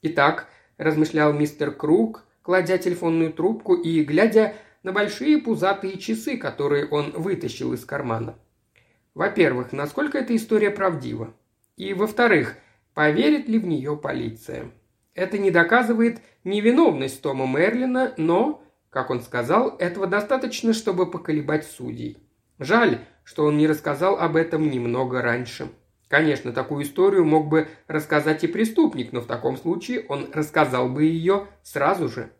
Итак, 0.01 0.47
размышлял 0.77 1.33
мистер 1.33 1.71
Круг, 1.71 2.25
кладя 2.49 2.79
телефонную 2.79 3.31
трубку 3.31 3.75
и 3.75 4.03
глядя 4.03 4.55
на 4.81 4.91
большие 4.91 5.37
пузатые 5.37 5.99
часы, 5.99 6.35
которые 6.35 6.87
он 6.87 7.11
вытащил 7.11 7.73
из 7.73 7.85
кармана. 7.85 8.39
Во-первых, 9.13 9.71
насколько 9.71 10.17
эта 10.17 10.35
история 10.35 10.71
правдива? 10.71 11.31
И 11.77 11.93
во-вторых, 11.93 12.55
поверит 12.95 13.47
ли 13.47 13.59
в 13.59 13.67
нее 13.67 13.95
полиция? 13.95 14.71
Это 15.13 15.37
не 15.37 15.51
доказывает 15.51 16.23
невиновность 16.43 17.21
Тома 17.21 17.45
Мерлина, 17.45 18.15
но, 18.17 18.63
как 18.89 19.11
он 19.11 19.21
сказал, 19.21 19.75
этого 19.77 20.07
достаточно, 20.07 20.73
чтобы 20.73 21.05
поколебать 21.05 21.67
судей. 21.67 22.17
Жаль, 22.57 23.05
что 23.23 23.45
он 23.45 23.59
не 23.59 23.67
рассказал 23.67 24.17
об 24.17 24.35
этом 24.35 24.71
немного 24.71 25.21
раньше. 25.21 25.69
Конечно, 26.07 26.51
такую 26.51 26.83
историю 26.83 27.25
мог 27.25 27.47
бы 27.47 27.67
рассказать 27.87 28.43
и 28.43 28.47
преступник, 28.47 29.13
но 29.13 29.21
в 29.21 29.27
таком 29.27 29.55
случае 29.55 30.07
он 30.09 30.31
рассказал 30.33 30.89
бы 30.89 31.03
ее 31.03 31.45
сразу 31.61 32.09
же. 32.09 32.31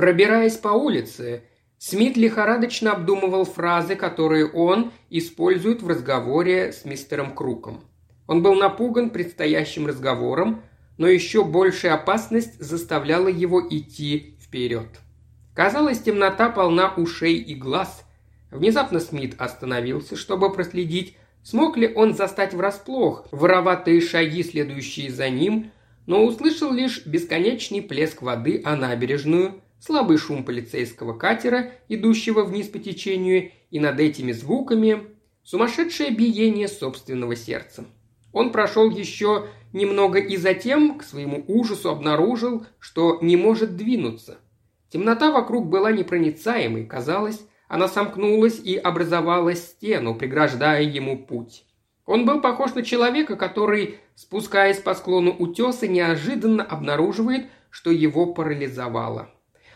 Пробираясь 0.00 0.56
по 0.56 0.68
улице, 0.68 1.42
Смит 1.76 2.16
лихорадочно 2.16 2.92
обдумывал 2.92 3.44
фразы, 3.44 3.96
которые 3.96 4.50
он 4.50 4.92
использует 5.10 5.82
в 5.82 5.88
разговоре 5.88 6.72
с 6.72 6.86
мистером 6.86 7.34
Круком. 7.34 7.84
Он 8.26 8.42
был 8.42 8.54
напуган 8.54 9.10
предстоящим 9.10 9.86
разговором, 9.86 10.62
но 10.96 11.06
еще 11.06 11.44
большая 11.44 11.92
опасность 11.92 12.58
заставляла 12.58 13.28
его 13.28 13.60
идти 13.68 14.38
вперед. 14.40 14.88
Казалось, 15.52 16.00
темнота 16.00 16.48
полна 16.48 16.94
ушей 16.94 17.34
и 17.34 17.54
глаз– 17.54 18.02
Внезапно 18.50 19.00
Смит 19.00 19.34
остановился, 19.38 20.16
чтобы 20.16 20.50
проследить, 20.50 21.14
смог 21.42 21.76
ли 21.76 21.92
он 21.94 22.14
застать 22.14 22.54
врасплох 22.54 23.26
вороватые 23.32 24.00
шаги, 24.00 24.42
следующие 24.44 25.10
за 25.10 25.28
ним, 25.28 25.70
но 26.06 26.24
услышал 26.24 26.72
лишь 26.72 27.04
бесконечный 27.04 27.82
плеск 27.82 28.22
воды 28.22 28.62
о 28.64 28.76
набережную, 28.76 29.60
слабый 29.80 30.18
шум 30.18 30.44
полицейского 30.44 31.16
катера, 31.16 31.72
идущего 31.88 32.44
вниз 32.44 32.68
по 32.68 32.78
течению, 32.78 33.50
и 33.70 33.80
над 33.80 33.98
этими 34.00 34.32
звуками 34.32 35.02
сумасшедшее 35.42 36.10
биение 36.10 36.68
собственного 36.68 37.36
сердца. 37.36 37.86
Он 38.32 38.52
прошел 38.52 38.90
еще 38.90 39.46
немного 39.72 40.18
и 40.18 40.36
затем, 40.36 40.98
к 40.98 41.02
своему 41.02 41.44
ужасу, 41.48 41.90
обнаружил, 41.90 42.66
что 42.78 43.18
не 43.20 43.36
может 43.36 43.76
двинуться. 43.76 44.38
Темнота 44.88 45.30
вокруг 45.30 45.68
была 45.68 45.92
непроницаемой, 45.92 46.84
казалось, 46.84 47.40
она 47.68 47.88
сомкнулась 47.88 48.58
и 48.58 48.76
образовала 48.76 49.54
стену, 49.54 50.16
преграждая 50.16 50.82
ему 50.82 51.16
путь. 51.24 51.64
Он 52.04 52.24
был 52.24 52.40
похож 52.40 52.74
на 52.74 52.82
человека, 52.82 53.36
который, 53.36 54.00
спускаясь 54.16 54.80
по 54.80 54.94
склону 54.94 55.30
утеса, 55.30 55.86
неожиданно 55.86 56.64
обнаруживает, 56.64 57.46
что 57.70 57.92
его 57.92 58.34
парализовало. 58.34 59.30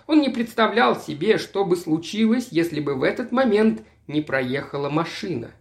Он 0.07 0.21
не 0.21 0.29
представлял 0.29 0.99
себе, 0.99 1.39
что 1.39 1.65
бы 1.65 1.77
случилось, 1.77 2.49
если 2.51 2.81
бы 2.81 2.95
в 2.95 3.03
этот 3.03 3.33
момент 3.33 3.83
не 4.07 4.21
проехала 4.21 4.91
машина. 4.91 5.53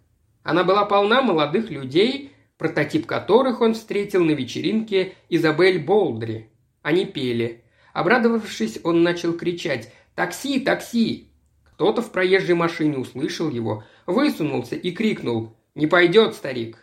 Она 0.43 0.63
была 0.63 0.85
полна 0.85 1.21
молодых 1.21 1.69
людей, 1.69 2.31
прототип 2.57 3.05
которых 3.05 3.61
он 3.61 3.73
встретил 3.73 4.23
на 4.23 4.31
вечеринке 4.31 5.15
Изабель 5.29 5.79
Болдри. 5.79 6.49
Они 6.81 7.05
пели. 7.05 7.63
Обрадовавшись, 7.93 8.79
он 8.83 9.03
начал 9.03 9.33
кричать 9.33 9.91
«Такси! 10.15 10.59
Такси!» 10.59 11.29
Кто-то 11.63 12.01
в 12.01 12.11
проезжей 12.11 12.55
машине 12.55 12.97
услышал 12.97 13.49
его, 13.49 13.83
высунулся 14.05 14.75
и 14.75 14.91
крикнул 14.91 15.55
«Не 15.75 15.87
пойдет, 15.87 16.35
старик!». 16.35 16.77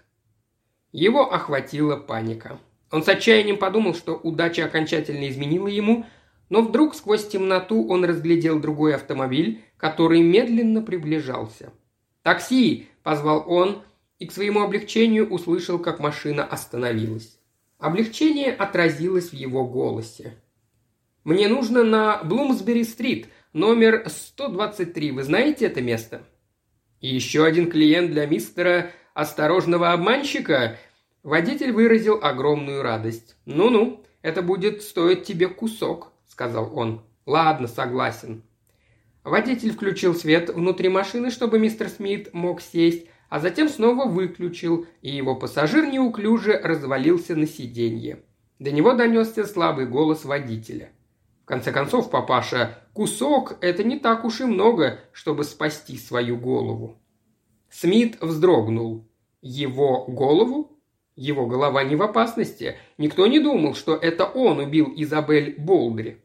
Его 0.93 1.33
охватила 1.33 1.97
паника. 1.97 2.59
Он 2.90 3.05
с 3.05 3.09
отчаянием 3.09 3.57
подумал, 3.57 3.95
что 3.95 4.14
удача 4.14 4.64
окончательно 4.64 5.29
изменила 5.29 5.69
ему, 5.69 6.07
но 6.50 6.61
вдруг 6.61 6.95
сквозь 6.95 7.26
темноту 7.26 7.88
он 7.88 8.04
разглядел 8.04 8.61
другой 8.61 8.95
автомобиль, 8.95 9.62
который 9.78 10.21
медленно 10.21 10.83
приближался. 10.83 11.73
«Такси!»– 12.23 12.88
позвал 13.02 13.45
он, 13.47 13.83
и 14.19 14.26
к 14.26 14.33
своему 14.33 14.61
облегчению 14.61 15.30
услышал, 15.30 15.78
как 15.78 15.99
машина 15.99 16.45
остановилась. 16.45 17.38
Облегчение 17.78 18.52
отразилось 18.52 19.30
в 19.30 19.35
его 19.35 19.64
голосе. 19.66 20.35
«Мне 21.25 21.49
нужно 21.49 21.83
на 21.83 22.23
Блумсбери-стрит», 22.23 23.28
Номер 23.52 24.04
123. 24.07 25.11
Вы 25.11 25.25
знаете 25.25 25.66
это 25.66 25.83
место? 25.83 26.23
И 27.00 27.12
еще 27.12 27.45
один 27.45 27.69
клиент 27.69 28.12
для 28.12 28.25
мистера 28.26 28.92
осторожного 29.12 29.90
обманщика. 29.90 30.78
Водитель 31.25 31.73
выразил 31.73 32.21
огромную 32.23 32.83
радость. 32.83 33.35
«Ну-ну, 33.47 34.04
это 34.23 34.42
будет 34.42 34.83
стоить 34.83 35.25
тебе 35.25 35.49
кусок»,— 35.49 36.12
сказал 36.30 36.76
он. 36.76 37.02
«Ладно, 37.26 37.68
согласен». 37.68 38.42
Водитель 39.22 39.72
включил 39.72 40.14
свет 40.14 40.49
внутри 40.49 40.88
машины, 40.88 41.30
чтобы 41.30 41.58
мистер 41.58 41.90
Смит 41.90 42.32
мог 42.32 42.62
сесть, 42.62 43.06
а 43.28 43.38
затем 43.38 43.68
снова 43.68 44.06
выключил, 44.06 44.87
и 45.02 45.14
его 45.14 45.37
пассажир 45.37 45.87
неуклюже 45.87 46.58
развалился 46.58 47.37
на 47.37 47.46
сиденье. 47.46 48.25
До 48.58 48.72
него 48.72 48.94
донесся 48.94 49.44
слабый 49.44 49.87
голос 49.87 50.25
водителя 50.25 50.90
конце 51.50 51.72
концов, 51.72 52.10
папаша, 52.10 52.78
кусок– 52.92 53.56
это 53.60 53.82
не 53.82 53.99
так 53.99 54.25
уж 54.25 54.40
и 54.40 54.44
много, 54.44 55.00
чтобы 55.10 55.42
спасти 55.42 55.99
свою 55.99 56.38
голову. 56.38 57.02
Смит 57.68 58.20
вздрогнул. 58.20 59.10
Его 59.42 60.04
голову? 60.06 60.79
Его 61.21 61.45
голова 61.45 61.85
не 61.85 61.97
в 61.97 62.03
опасности. 62.03 62.79
Никто 62.97 63.27
не 63.27 63.41
думал, 63.41 63.75
что 63.75 63.95
это 63.95 64.25
он 64.25 64.59
убил 64.59 64.91
Изабель 64.97 65.55
Болдри. 65.59 66.23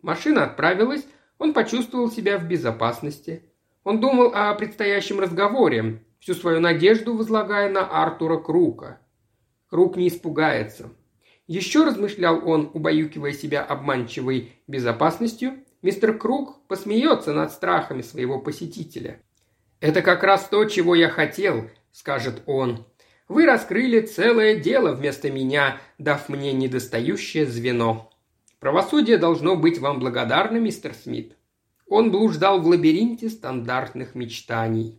Машина 0.00 0.44
отправилась, 0.44 1.06
он 1.38 1.52
почувствовал 1.52 2.10
себя 2.10 2.38
в 2.38 2.48
безопасности. 2.48 3.42
Он 3.84 4.00
думал 4.00 4.32
о 4.34 4.54
предстоящем 4.54 5.20
разговоре, 5.20 6.02
всю 6.18 6.32
свою 6.32 6.60
надежду 6.60 7.14
возлагая 7.14 7.68
на 7.68 7.86
Артура 7.86 8.38
Крука. 8.38 9.00
Крук 9.68 9.98
не 9.98 10.08
испугается. 10.08 10.88
Еще 11.46 11.84
размышлял 11.84 12.40
он, 12.48 12.70
убаюкивая 12.72 13.32
себя 13.32 13.62
обманчивой 13.62 14.54
безопасностью, 14.66 15.58
мистер 15.82 16.16
Круг 16.16 16.66
посмеется 16.68 17.34
над 17.34 17.52
страхами 17.52 18.00
своего 18.00 18.38
посетителя. 18.38 19.20
«Это 19.80 20.00
как 20.00 20.22
раз 20.22 20.48
то, 20.48 20.64
чего 20.64 20.94
я 20.94 21.10
хотел»,— 21.10 21.68
скажет 21.92 22.42
он. 22.46 22.86
«Вы 23.28 23.44
раскрыли 23.46 24.00
целое 24.00 24.56
дело 24.56 24.94
вместо 24.94 25.30
меня, 25.30 25.80
дав 25.98 26.28
мне 26.28 26.52
недостающее 26.52 27.46
звено. 27.46 28.10
Правосудие 28.58 29.18
должно 29.18 29.54
быть 29.54 29.78
вам 29.78 30.00
благодарно, 30.00 30.56
мистер 30.56 30.94
Смит». 30.94 31.36
Он 31.86 32.10
блуждал 32.10 32.60
в 32.60 32.66
лабиринте 32.66 33.30
стандартных 33.30 34.14
мечтаний. 34.14 34.98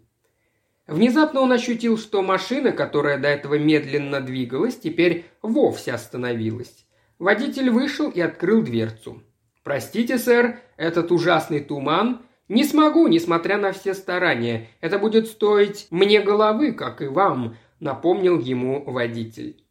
Внезапно 0.88 1.42
он 1.42 1.52
ощутил, 1.52 2.00
что 2.00 2.24
машина, 2.24 2.72
которая 2.72 3.20
до 3.20 3.28
этого 3.28 3.60
медленно 3.60 4.22
двигалась, 4.22 4.76
теперь 4.76 5.26
вовсе 5.44 5.94
остановилась. 5.94 6.86
Водитель 7.20 7.70
вышел 7.70 8.10
и 8.10 8.20
открыл 8.22 8.64
дверцу. 8.64 9.22
«Простите, 9.64 10.18
сэр, 10.18 10.60
этот 10.78 11.12
ужасный 11.12 11.60
туман. 11.60 12.22
Не 12.48 12.64
смогу, 12.64 13.08
несмотря 13.08 13.58
на 13.58 13.72
все 13.72 13.94
старания. 13.94 14.70
Это 14.82 14.98
будет 14.98 15.28
стоить 15.28 15.88
мне 15.92 16.22
головы, 16.22 16.72
как 16.72 17.02
и 17.04 17.08
вам»,— 17.08 17.56
напомнил 17.80 18.40
ему 18.40 18.84
водитель. 18.84 19.64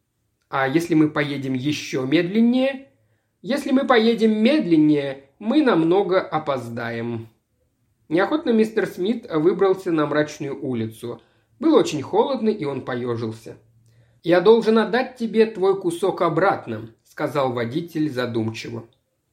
«А 0.49 0.67
если 0.67 0.95
мы 0.95 1.11
поедем 1.11 1.55
еще 1.55 2.07
медленнее?» 2.07 2.88
«Если 3.41 3.71
мы 3.71 3.87
поедем 3.87 4.43
медленнее, 4.43 5.31
мы 5.38 5.62
намного 5.62 6.21
опоздаем», 6.21 7.29
Неохотно 8.09 8.50
мистер 8.50 8.87
Смит 8.87 9.31
выбрался 9.31 9.93
на 9.93 10.07
мрачную 10.07 10.59
улицу. 10.65 11.21
Было 11.61 11.79
очень 11.81 12.00
холодно, 12.00 12.49
и 12.49 12.65
он 12.65 12.81
поежился. 12.83 13.59
«Я 14.23 14.41
должен 14.41 14.79
отдать 14.79 15.17
тебе 15.17 15.45
твой 15.45 15.79
кусок 15.79 16.23
обратно»,— 16.23 16.88
сказал 17.05 17.53
водитель 17.53 18.11
задумчиво. 18.11 18.85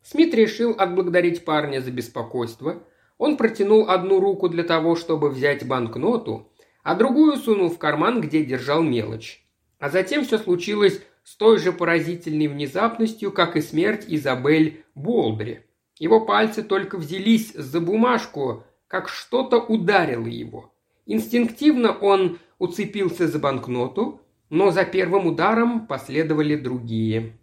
Смит 0.04 0.34
решил 0.34 0.76
отблагодарить 0.78 1.46
парня 1.46 1.80
за 1.80 1.92
беспокойство. 1.92 2.84
Он 3.18 3.38
протянул 3.38 3.90
одну 3.90 4.20
руку 4.20 4.50
для 4.50 4.64
того, 4.64 4.98
чтобы 4.98 5.30
взять 5.30 5.66
банкноту, 5.66 6.52
а 6.86 6.94
другую 6.94 7.38
сунул 7.38 7.70
в 7.70 7.80
карман, 7.80 8.22
где 8.22 8.46
держал 8.46 8.84
мелочь. 8.84 9.44
А 9.80 9.90
затем 9.90 10.24
все 10.24 10.38
случилось 10.38 11.02
с 11.24 11.36
той 11.36 11.58
же 11.58 11.74
поразительной 11.74 12.48
внезапностью, 12.48 13.32
как 13.32 13.58
и 13.58 13.62
смерть 13.62 14.06
Изабель 14.08 14.86
Болдри. 14.94 15.62
Его 15.98 16.24
пальцы 16.24 16.62
только 16.62 16.98
взялись 16.98 17.54
за 17.54 17.82
бумажку, 17.82 18.66
как 18.88 19.10
что-то 19.10 19.58
ударило 19.58 20.28
его. 20.28 20.76
Инстинктивно 21.08 21.92
он 21.92 22.38
уцепился 22.60 23.28
за 23.28 23.40
банкноту, 23.40 24.22
но 24.52 24.70
за 24.70 24.86
первым 24.86 25.26
ударом 25.26 25.88
последовали 25.88 26.56
другие. 26.56 27.36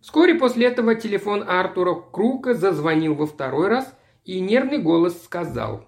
Вскоре 0.00 0.36
после 0.36 0.68
этого 0.68 0.94
телефон 0.94 1.44
Артура 1.46 1.94
Крука 1.94 2.54
зазвонил 2.54 3.14
во 3.14 3.26
второй 3.26 3.68
раз, 3.68 3.94
и 4.24 4.40
нервный 4.40 4.78
голос 4.78 5.22
сказал. 5.22 5.86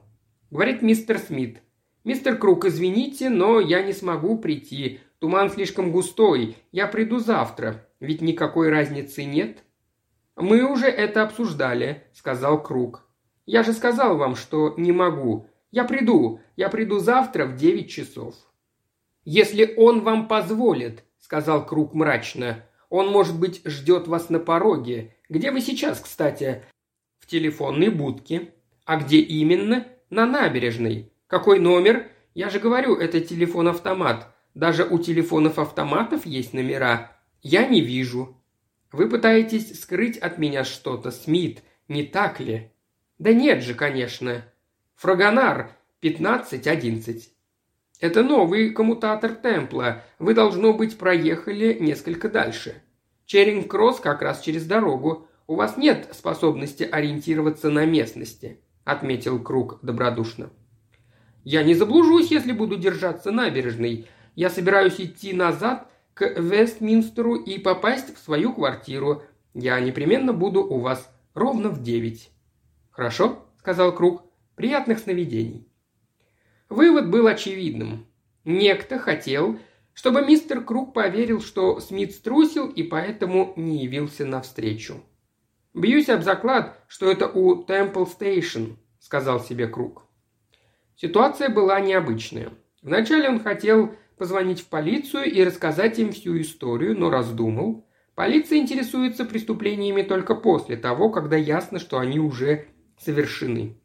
Говорит 0.51 0.83
мистер 0.83 1.19
Смит. 1.19 1.62
«Мистер 2.05 2.37
Крук, 2.37 2.65
извините, 2.65 3.29
но 3.29 3.61
я 3.61 3.83
не 3.83 3.93
смогу 3.93 4.37
прийти. 4.37 5.01
Туман 5.21 5.51
слишком 5.51 5.93
густой. 5.93 6.57
Я 6.73 6.89
приду 6.89 7.21
завтра. 7.21 7.87
Ведь 8.01 8.21
никакой 8.21 8.71
разницы 8.71 9.25
нет». 9.25 9.63
«Мы 10.35 10.65
уже 10.65 10.87
это 10.87 11.23
обсуждали»,— 11.23 12.03
сказал 12.13 12.61
Крук. 12.61 13.07
«Я 13.47 13.63
же 13.63 13.73
сказал 13.73 14.17
вам, 14.17 14.35
что 14.35 14.75
не 14.77 14.91
могу. 14.91 15.47
Я 15.71 15.85
приду. 15.85 16.41
Я 16.57 16.69
приду 16.69 16.99
завтра 16.99 17.47
в 17.47 17.55
девять 17.55 17.91
часов». 17.91 18.35
«Если 19.25 19.75
он 19.77 20.01
вам 20.01 20.27
позволит»,— 20.27 21.05
сказал 21.19 21.65
Круг 21.65 21.95
мрачно. 21.95 22.65
«Он, 22.89 23.09
может 23.09 23.39
быть, 23.39 23.63
ждет 23.65 24.09
вас 24.09 24.29
на 24.29 24.41
пороге. 24.41 25.15
Где 25.29 25.53
вы 25.53 25.61
сейчас, 25.61 26.01
кстати?» 26.01 26.65
«В 27.21 27.27
телефонной 27.29 27.91
будке». 27.91 28.55
«А 28.85 28.97
где 28.97 29.19
именно?» 29.21 29.87
«На 30.11 30.27
набережной». 30.27 31.12
«Какой 31.33 31.61
номер?» 31.61 32.09
«Я 32.35 32.51
же 32.51 32.61
говорю, 32.61 32.95
это 32.95 33.19
телефон-автомат. 33.19 34.29
Даже 34.53 34.85
у 34.85 34.99
телефонов-автоматов 34.99 36.27
есть 36.27 36.53
номера. 36.53 37.17
Я 37.41 37.67
не 37.67 37.81
вижу». 37.81 38.37
«Вы 38.93 39.09
пытаетесь 39.09 39.81
скрыть 39.81 40.19
от 40.19 40.37
меня 40.37 40.63
что-то, 40.63 41.11
Смит, 41.11 41.63
не 41.89 42.03
так 42.03 42.39
ли?» 42.39 42.71
«Да 43.19 43.33
нет 43.33 43.63
же, 43.63 43.73
конечно». 43.73 44.45
«Фрагонар, 44.97 45.75
1511». 46.03 47.23
Это 47.99 48.23
новый 48.23 48.69
коммутатор 48.69 49.33
Темпла. 49.33 50.05
Вы, 50.19 50.35
должно 50.35 50.75
быть, 50.75 50.99
проехали 50.99 51.79
несколько 51.81 52.29
дальше. 52.29 52.83
Черинг-Кросс 53.25 54.01
как 54.01 54.21
раз 54.21 54.43
через 54.43 54.67
дорогу. 54.67 55.29
У 55.47 55.55
вас 55.55 55.79
нет 55.79 56.11
способности 56.13 56.83
ориентироваться 56.83 57.71
на 57.71 57.87
местности»,– 57.87 58.61
отметил 58.85 59.43
Круг 59.43 59.79
добродушно. 59.81 60.51
«Я 61.45 61.63
не 61.63 61.75
заблужусь, 61.75 62.31
если 62.31 62.53
буду 62.53 62.77
держаться 62.77 63.31
набережной. 63.31 64.07
Я 64.35 64.51
собираюсь 64.51 65.01
идти 65.01 65.33
назад 65.33 65.91
к 66.15 66.27
Вестминстеру 66.39 67.35
и 67.35 67.59
попасть 67.59 68.15
в 68.15 68.19
свою 68.19 68.53
квартиру. 68.53 69.23
Я 69.55 69.81
непременно 69.81 70.33
буду 70.33 70.63
у 70.63 70.79
вас 70.79 71.11
ровно 71.35 71.69
в 71.69 71.83
девять». 71.83 72.31
«Хорошо»,– 72.91 73.47
сказал 73.59 73.95
Круг. 73.95 74.23
«Приятных 74.55 74.99
сновидений». 74.99 75.67
Вывод 76.69 77.11
был 77.11 77.27
очевидным. 77.27 78.07
Некто 78.45 78.99
хотел, 78.99 79.59
чтобы 79.95 80.25
мистер 80.25 80.63
Круг 80.63 80.95
поверил, 80.95 81.41
что 81.41 81.81
Смит 81.81 82.13
струсил 82.13 82.69
и 82.69 82.83
поэтому 82.83 83.53
не 83.57 83.83
явился 83.83 84.25
на 84.25 84.39
встречу. 84.39 85.03
«Бьюсь 85.75 86.09
об 86.09 86.23
заклад, 86.23 86.79
что 86.89 87.11
это 87.11 87.29
у 87.29 87.63
Темпл 87.63 88.05
Стейшн»,— 88.05 88.73
сказал 89.01 89.41
себе 89.41 89.67
Круг. 89.69 90.07
Ситуация 91.03 91.49
была 91.49 91.81
необычная. 91.81 92.51
Вначале 92.81 93.29
он 93.29 93.41
хотел 93.41 93.93
позвонить 94.17 94.61
в 94.61 94.69
полицию 94.69 95.25
и 95.25 95.43
рассказать 95.43 95.99
им 95.99 96.13
всю 96.13 96.41
историю, 96.41 96.97
но 96.97 97.11
раздумал. 97.11 97.85
Полиция 98.15 98.59
интересуется 98.59 99.25
преступлениями 99.25 100.03
только 100.03 100.37
после 100.37 100.77
того, 100.77 101.11
когда 101.11 101.37
ясно, 101.37 101.81
что 101.81 101.99
они 101.99 102.21
уже 102.21 102.67
совершены. 103.01 103.77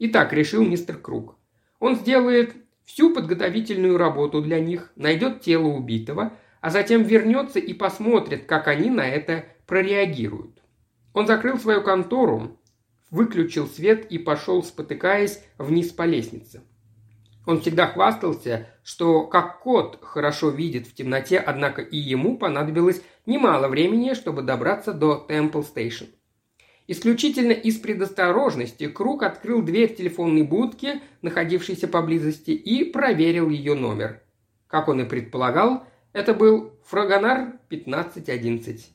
Итак, 0.00 0.32
решил 0.32 0.64
мистер 0.64 0.98
Круг. 0.98 1.38
Он 1.78 1.94
сделает 1.94 2.56
всю 2.84 3.14
подготовительную 3.14 3.96
работу 3.96 4.42
для 4.42 4.58
них, 4.58 4.90
найдет 4.96 5.42
тело 5.42 5.68
убитого, 5.68 6.32
а 6.60 6.70
затем 6.70 7.04
вернется 7.04 7.60
и 7.60 7.72
посмотрит, 7.72 8.46
как 8.46 8.66
они 8.66 8.90
на 8.90 9.08
это 9.08 9.44
прореагируют. 9.68 10.60
Он 11.12 11.28
закрыл 11.28 11.58
свою 11.58 11.84
контору, 11.84 12.59
выключил 13.10 13.66
свет 13.66 14.06
и 14.10 14.18
пошел, 14.18 14.62
спотыкаясь, 14.62 15.42
вниз 15.58 15.88
по 15.90 16.04
лестнице. 16.04 16.62
Он 17.46 17.60
всегда 17.60 17.86
хвастался, 17.86 18.68
что 18.82 19.26
как 19.26 19.60
кот 19.60 19.98
хорошо 20.02 20.50
видит 20.50 20.86
в 20.86 20.94
темноте, 20.94 21.38
однако 21.38 21.82
и 21.82 21.96
ему 21.96 22.38
понадобилось 22.38 23.02
немало 23.26 23.68
времени, 23.68 24.14
чтобы 24.14 24.42
добраться 24.42 24.92
до 24.92 25.16
Темпл 25.16 25.62
Стейшн. 25.62 26.06
Исключительно 26.86 27.52
из 27.52 27.78
предосторожности 27.78 28.88
Круг 28.88 29.22
открыл 29.22 29.62
дверь 29.62 29.94
телефонной 29.94 30.42
будки, 30.42 31.00
находившейся 31.22 31.86
поблизости, 31.86 32.50
и 32.50 32.84
проверил 32.84 33.48
ее 33.48 33.74
номер. 33.74 34.22
Как 34.66 34.88
он 34.88 35.00
и 35.00 35.04
предполагал, 35.04 35.84
это 36.12 36.34
был 36.34 36.72
Фрагонар 36.86 37.60
1511. 37.68 38.90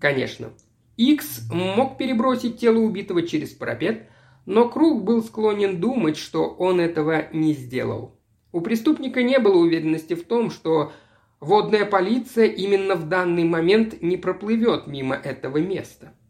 Конечно, 0.00 0.52
Икс 0.96 1.48
мог 1.50 1.98
перебросить 1.98 2.58
тело 2.58 2.78
убитого 2.78 3.22
через 3.22 3.50
парапет, 3.50 4.08
но 4.46 4.68
Круг 4.68 5.04
был 5.04 5.22
склонен 5.22 5.80
думать, 5.80 6.16
что 6.16 6.46
он 6.46 6.80
этого 6.80 7.26
не 7.32 7.54
сделал. 7.54 8.18
У 8.52 8.60
преступника 8.60 9.22
не 9.22 9.38
было 9.38 9.56
уверенности 9.56 10.14
в 10.14 10.24
том, 10.24 10.50
что 10.50 10.92
водная 11.40 11.84
полиция 11.84 12.46
именно 12.46 12.94
в 12.94 13.08
данный 13.08 13.44
момент 13.44 14.00
не 14.02 14.16
проплывет 14.16 14.86
мимо 14.86 15.14
этого 15.14 15.58
места– 15.58 16.12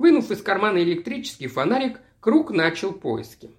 Вынув 0.00 0.30
из 0.30 0.40
кармана 0.40 0.78
электрический 0.78 1.46
фонарик, 1.46 2.00
Круг 2.20 2.52
начал 2.52 2.94
поиски. 2.94 3.50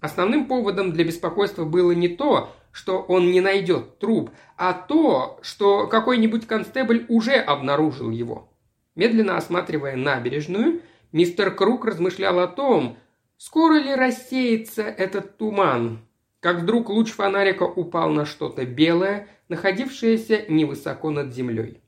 Основным 0.00 0.48
поводом 0.48 0.90
для 0.90 1.04
беспокойства 1.04 1.64
было 1.64 1.92
не 1.92 2.08
то, 2.08 2.50
что 2.72 2.98
он 2.98 3.30
не 3.30 3.40
найдет 3.40 4.00
труп, 4.00 4.30
а 4.56 4.72
то, 4.72 5.38
что 5.42 5.86
какой-нибудь 5.86 6.48
констебль 6.48 7.06
уже 7.08 7.34
обнаружил 7.34 8.10
его. 8.10 8.52
Медленно 8.94 9.36
осматривая 9.36 9.96
набережную, 9.96 10.82
мистер 11.12 11.54
Круг 11.54 11.84
размышлял 11.84 12.38
о 12.38 12.46
том, 12.46 12.96
скоро 13.36 13.74
ли 13.74 13.94
рассеется 13.94 14.82
этот 14.82 15.36
туман, 15.36 16.00
как 16.40 16.60
вдруг 16.60 16.90
луч 16.90 17.10
фонарика 17.10 17.64
упал 17.64 18.10
на 18.10 18.24
что-то 18.24 18.64
белое, 18.64 19.28
находившееся 19.48 20.44
невысоко 20.48 21.10
над 21.10 21.34
землей. 21.34 21.80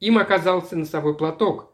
Им 0.00 0.18
оказался 0.18 0.76
носовой 0.76 1.16
платок, 1.16 1.72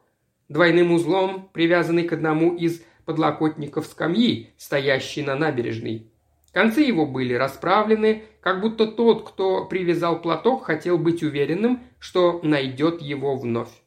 двойным 0.48 0.92
узлом, 0.92 1.48
привязанный 1.52 2.04
к 2.04 2.12
одному 2.12 2.54
из 2.54 2.82
подлокотников 3.04 3.86
скамьи, 3.86 4.50
стоящей 4.56 5.22
на 5.22 5.36
набережной. 5.36 6.08
Концы 6.52 6.82
его 6.82 7.06
были 7.06 7.34
расправлены, 7.34 8.24
как 8.40 8.60
будто 8.60 8.86
тот, 8.86 9.28
кто 9.28 9.64
привязал 9.64 10.20
платок, 10.20 10.64
хотел 10.64 10.98
быть 10.98 11.22
уверенным, 11.22 11.82
что 11.98 12.40
найдет 12.42 13.00
его 13.00 13.36
вновь. 13.36 13.81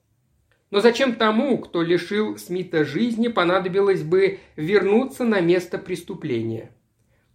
Но 0.72 0.80
зачем 0.80 1.16
тому, 1.16 1.58
кто 1.60 1.82
лишил 1.82 2.38
Смита 2.38 2.84
жизни, 2.84 3.28
понадобилось 3.28 4.04
бы 4.04 4.40
вернуться 4.56 5.24
на 5.24 5.40
место 5.40 5.78
преступления? 5.78 6.72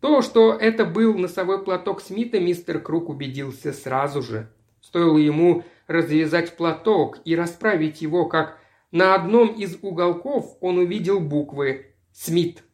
То, 0.00 0.22
что 0.22 0.54
это 0.54 0.84
был 0.84 1.16
носовой 1.16 1.62
платок 1.62 2.00
Смита, 2.00 2.40
мистер 2.40 2.80
Круг 2.80 3.08
убедился 3.08 3.72
сразу 3.72 4.22
же. 4.22 4.50
Стоило 4.80 5.18
ему 5.18 5.64
развязать 5.86 6.56
платок 6.56 7.18
и 7.24 7.36
расправить 7.36 8.00
его, 8.00 8.26
как 8.26 8.58
на 8.90 9.14
одном 9.14 9.48
из 9.48 9.78
уголков 9.82 10.56
он 10.60 10.78
увидел 10.78 11.20
буквы 11.20 11.94
«Смит». 12.12 12.64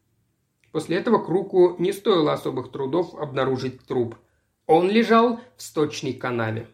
После 0.72 0.98
этого 0.98 1.18
Круку 1.24 1.76
не 1.78 1.92
стоило 1.92 2.32
особых 2.32 2.70
трудов 2.70 3.14
обнаружить 3.14 3.86
труп. 3.86 4.14
Он 4.66 4.90
лежал 4.90 5.40
в 5.56 5.62
сточной 5.62 6.12
канаве. 6.12 6.68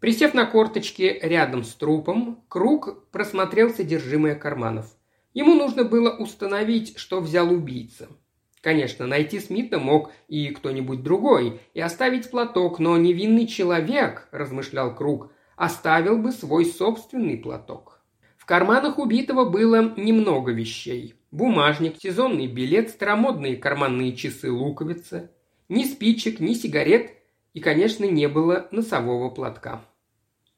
Присев 0.00 0.34
на 0.34 0.46
корточки 0.46 1.18
рядом 1.22 1.62
с 1.62 1.74
трупом, 1.74 2.42
Круг 2.48 3.08
просмотрел 3.10 3.70
содержимое 3.70 4.34
карманов. 4.34 4.86
Ему 5.34 5.54
нужно 5.54 5.84
было 5.84 6.10
установить, 6.16 6.98
что 6.98 7.20
взял 7.20 7.52
убийца. 7.52 8.08
Конечно, 8.60 9.06
найти 9.06 9.38
Смита 9.38 9.78
мог 9.78 10.10
и 10.28 10.48
кто-нибудь 10.48 11.02
другой, 11.02 11.60
и 11.74 11.80
оставить 11.80 12.30
платок, 12.30 12.78
но 12.78 12.96
невинный 12.96 13.46
человек, 13.46 14.28
размышлял 14.32 14.94
Круг, 14.94 15.30
оставил 15.56 16.18
бы 16.18 16.32
свой 16.32 16.64
собственный 16.66 17.36
платок 17.36 18.00
карманах 18.50 18.98
убитого 18.98 19.48
было 19.48 19.94
немного 19.96 20.50
вещей. 20.50 21.14
Бумажник, 21.30 21.98
сезонный 22.00 22.48
билет, 22.48 22.90
старомодные 22.90 23.56
карманные 23.56 24.16
часы 24.16 24.50
луковица. 24.50 25.30
Ни 25.68 25.84
спичек, 25.84 26.40
ни 26.40 26.54
сигарет 26.54 27.12
и, 27.54 27.60
конечно, 27.60 28.06
не 28.06 28.26
было 28.26 28.66
носового 28.72 29.30
платка. 29.30 29.84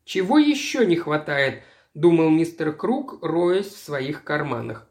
«Чего 0.05 0.39
еще 0.39 0.87
не 0.87 0.97
хватает?»– 0.97 1.63
думал 1.95 2.31
мистер 2.31 2.73
Круг, 2.73 3.19
роясь 3.23 3.67
в 3.67 3.79
своих 3.79 4.25
карманах. 4.25 4.89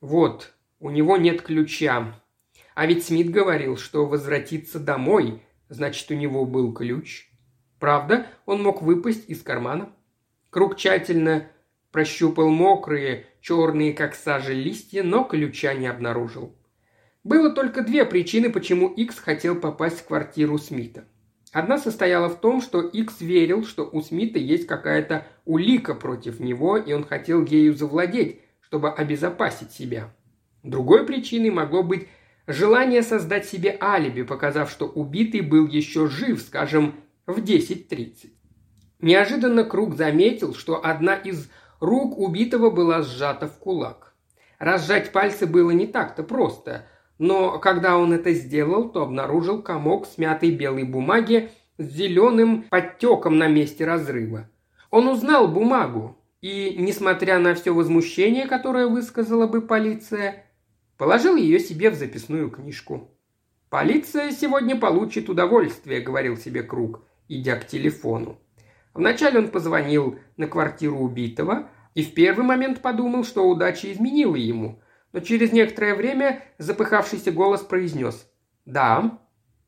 «Вот, 0.00 0.52
у 0.78 0.90
него 0.90 1.16
нет 1.16 1.42
ключа. 1.42 2.20
А 2.74 2.86
ведь 2.86 3.04
Смит 3.04 3.30
говорил, 3.30 3.76
что 3.76 4.06
возвратиться 4.06 4.78
домой, 4.78 5.42
значит, 5.68 6.10
у 6.10 6.14
него 6.14 6.44
был 6.46 6.72
ключ. 6.72 7.28
Правда, 7.78 8.26
он 8.46 8.62
мог 8.62 8.82
выпасть 8.82 9.28
из 9.28 9.42
кармана?» 9.42 9.92
Круг 10.50 10.76
тщательно 10.76 11.50
Прощупал 11.92 12.50
мокрые, 12.50 13.26
черные, 13.40 13.92
как 13.92 14.14
сажа, 14.14 14.52
листья, 14.52 15.02
но 15.02 15.24
ключа 15.24 15.74
не 15.74 15.88
обнаружил. 15.88 16.54
Было 17.24 17.50
только 17.50 17.82
две 17.82 18.04
причины, 18.04 18.48
почему 18.50 18.88
Икс 18.88 19.18
хотел 19.18 19.56
попасть 19.56 20.00
в 20.00 20.06
квартиру 20.06 20.56
Смита. 20.58 21.04
Одна 21.52 21.78
состояла 21.78 22.28
в 22.28 22.40
том, 22.40 22.62
что 22.62 22.80
Икс 22.80 23.20
верил, 23.20 23.64
что 23.64 23.88
у 23.90 24.02
Смита 24.02 24.38
есть 24.38 24.66
какая-то 24.66 25.26
улика 25.44 25.94
против 25.94 26.38
него, 26.38 26.76
и 26.76 26.92
он 26.92 27.04
хотел 27.04 27.44
ею 27.44 27.74
завладеть, 27.74 28.40
чтобы 28.60 28.90
обезопасить 28.90 29.72
себя. 29.72 30.14
Другой 30.62 31.04
причиной 31.04 31.50
могло 31.50 31.82
быть 31.82 32.06
желание 32.46 33.02
создать 33.02 33.46
себе 33.46 33.76
алиби, 33.80 34.22
показав, 34.22 34.70
что 34.70 34.86
убитый 34.86 35.40
был 35.40 35.66
еще 35.66 36.06
жив, 36.06 36.40
скажем, 36.40 36.94
в 37.26 37.38
10.30. 37.38 38.30
Неожиданно 39.00 39.64
Круг 39.64 39.96
заметил, 39.96 40.54
что 40.54 40.84
одна 40.84 41.14
из 41.14 41.50
рук 41.80 42.16
убитого 42.18 42.70
была 42.70 43.02
сжата 43.02 43.48
в 43.48 43.58
кулак. 43.58 44.14
Разжать 44.58 45.10
пальцы 45.10 45.46
было 45.46 45.70
не 45.70 45.86
так-то 45.86 46.22
просто, 46.22 46.86
но 47.20 47.58
когда 47.58 47.98
он 47.98 48.14
это 48.14 48.32
сделал, 48.32 48.88
то 48.88 49.02
обнаружил 49.02 49.60
комок 49.60 50.06
смятой 50.06 50.52
белой 50.52 50.84
бумаги 50.84 51.50
с 51.76 51.84
зеленым 51.84 52.62
подтеком 52.62 53.36
на 53.36 53.46
месте 53.46 53.84
разрыва. 53.84 54.48
Он 54.90 55.06
узнал 55.06 55.46
бумагу, 55.46 56.16
и, 56.40 56.74
несмотря 56.78 57.38
на 57.38 57.54
все 57.54 57.74
возмущение, 57.74 58.46
которое 58.46 58.86
высказала 58.86 59.46
бы 59.46 59.60
полиция, 59.60 60.46
положил 60.96 61.36
ее 61.36 61.60
себе 61.60 61.90
в 61.90 61.94
записную 61.94 62.50
книжку. 62.50 63.10
«Полиция 63.68 64.30
сегодня 64.30 64.74
получит 64.76 65.28
удовольствие»,— 65.28 66.00
говорил 66.00 66.38
себе 66.38 66.62
Круг, 66.62 67.02
идя 67.28 67.56
к 67.56 67.66
телефону. 67.66 68.38
Вначале 68.94 69.40
он 69.40 69.48
позвонил 69.48 70.18
на 70.38 70.46
квартиру 70.46 70.96
убитого 70.96 71.68
и 71.94 72.02
в 72.02 72.14
первый 72.14 72.46
момент 72.46 72.80
подумал, 72.80 73.24
что 73.24 73.46
удача 73.46 73.92
изменила 73.92 74.36
ему, 74.36 74.80
но 75.12 75.20
через 75.20 75.52
некоторое 75.52 75.94
время 75.94 76.42
запыхавшийся 76.58 77.32
голос 77.32 77.62
произнес 77.62 78.26
«Да». 78.64 79.18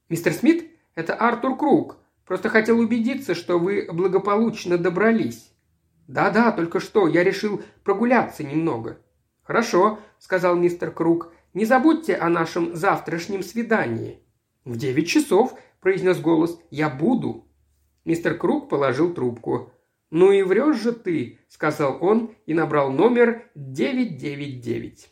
«Мистер 0.09 0.33
Смит, 0.33 0.71
это 0.95 1.15
Артур 1.15 1.57
Круг. 1.57 1.97
Просто 2.27 2.49
хотел 2.49 2.79
убедиться, 2.79 3.35
что 3.35 3.59
вы 3.59 3.89
благополучно 3.91 4.79
добрались». 4.79 5.53
«Да-да, 6.07 6.53
только 6.53 6.81
что. 6.81 7.07
Я 7.07 7.25
решил 7.25 7.63
прогуляться 7.85 8.45
немного». 8.45 8.99
«Хорошо»,— 9.43 9.99
сказал 10.19 10.57
мистер 10.57 10.91
Круг. 10.91 11.33
«Не 11.55 11.65
забудьте 11.65 12.15
о 12.17 12.29
нашем 12.29 12.77
завтрашнем 12.77 13.43
свидании». 13.43 14.21
«В 14.65 14.77
девять 14.77 15.09
часов»,— 15.09 15.59
произнес 15.81 16.21
голос. 16.21 16.61
«Я 16.71 16.89
буду». 16.89 17.47
Мистер 18.05 18.37
Круг 18.37 18.69
положил 18.69 19.13
трубку. 19.13 19.73
«Ну 20.11 20.31
и 20.31 20.43
врешь 20.43 20.81
же 20.81 20.93
ты»,— 20.93 21.39
сказал 21.49 21.99
он 22.01 22.35
и 22.47 22.55
набрал 22.55 22.91
номер 22.91 23.51
999. 23.55 25.12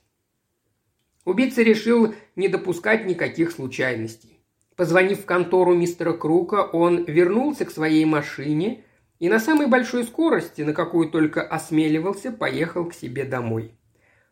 Убийца 1.25 1.63
решил 1.63 2.15
не 2.37 2.49
допускать 2.49 3.07
никаких 3.07 3.53
случайностей. 3.53 4.41
Позвонив 4.77 5.23
в 5.23 5.25
контору 5.27 5.75
мистера 5.75 6.13
Крука, 6.13 6.63
он 6.63 7.05
вернулся 7.05 7.65
к 7.65 7.71
своей 7.71 8.05
машине 8.05 8.85
и 9.19 9.29
на 9.29 9.39
самой 9.39 9.67
большой 9.67 10.05
скорости, 10.05 10.63
на 10.63 10.73
какую 10.73 11.11
только 11.11 11.43
осмеливался, 11.43 12.33
поехал 12.33 12.87
к 12.87 12.95
себе 12.95 13.25
домой. 13.25 13.73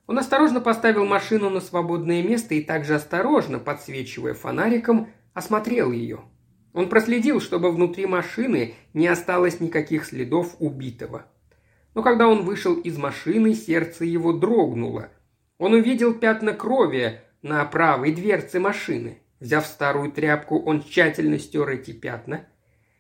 Он 0.06 0.18
осторожно 0.18 0.60
поставил 0.60 1.04
машину 1.04 1.50
на 1.50 1.60
свободное 1.60 2.22
место 2.22 2.54
и 2.54 2.62
также 2.62 2.94
осторожно, 2.94 3.58
подсвечивая 3.58 4.34
фонариком, 4.34 5.08
осмотрел 5.34 5.92
ее– 5.92 6.20
он 6.78 6.88
проследил, 6.88 7.40
чтобы 7.40 7.72
внутри 7.72 8.06
машины 8.06 8.74
не 8.94 9.08
осталось 9.08 9.58
никаких 9.58 10.04
следов 10.04 10.54
убитого. 10.60 11.26
Но 11.94 12.02
когда 12.02 12.28
он 12.28 12.42
вышел 12.44 12.74
из 12.74 12.96
машины, 12.96 13.54
сердце 13.54 14.04
его 14.04 14.32
дрогнуло. 14.32 15.08
Он 15.58 15.74
увидел 15.74 16.14
пятна 16.14 16.54
крови 16.54 17.20
на 17.42 17.64
правой 17.64 18.12
дверце 18.12 18.60
машины. 18.60 19.18
Взяв 19.40 19.66
старую 19.66 20.10
тряпку, 20.10 20.60
он 20.60 20.82
тщательно 20.82 21.38
стер 21.38 21.68
эти 21.68 21.92
пятна. 21.92 22.46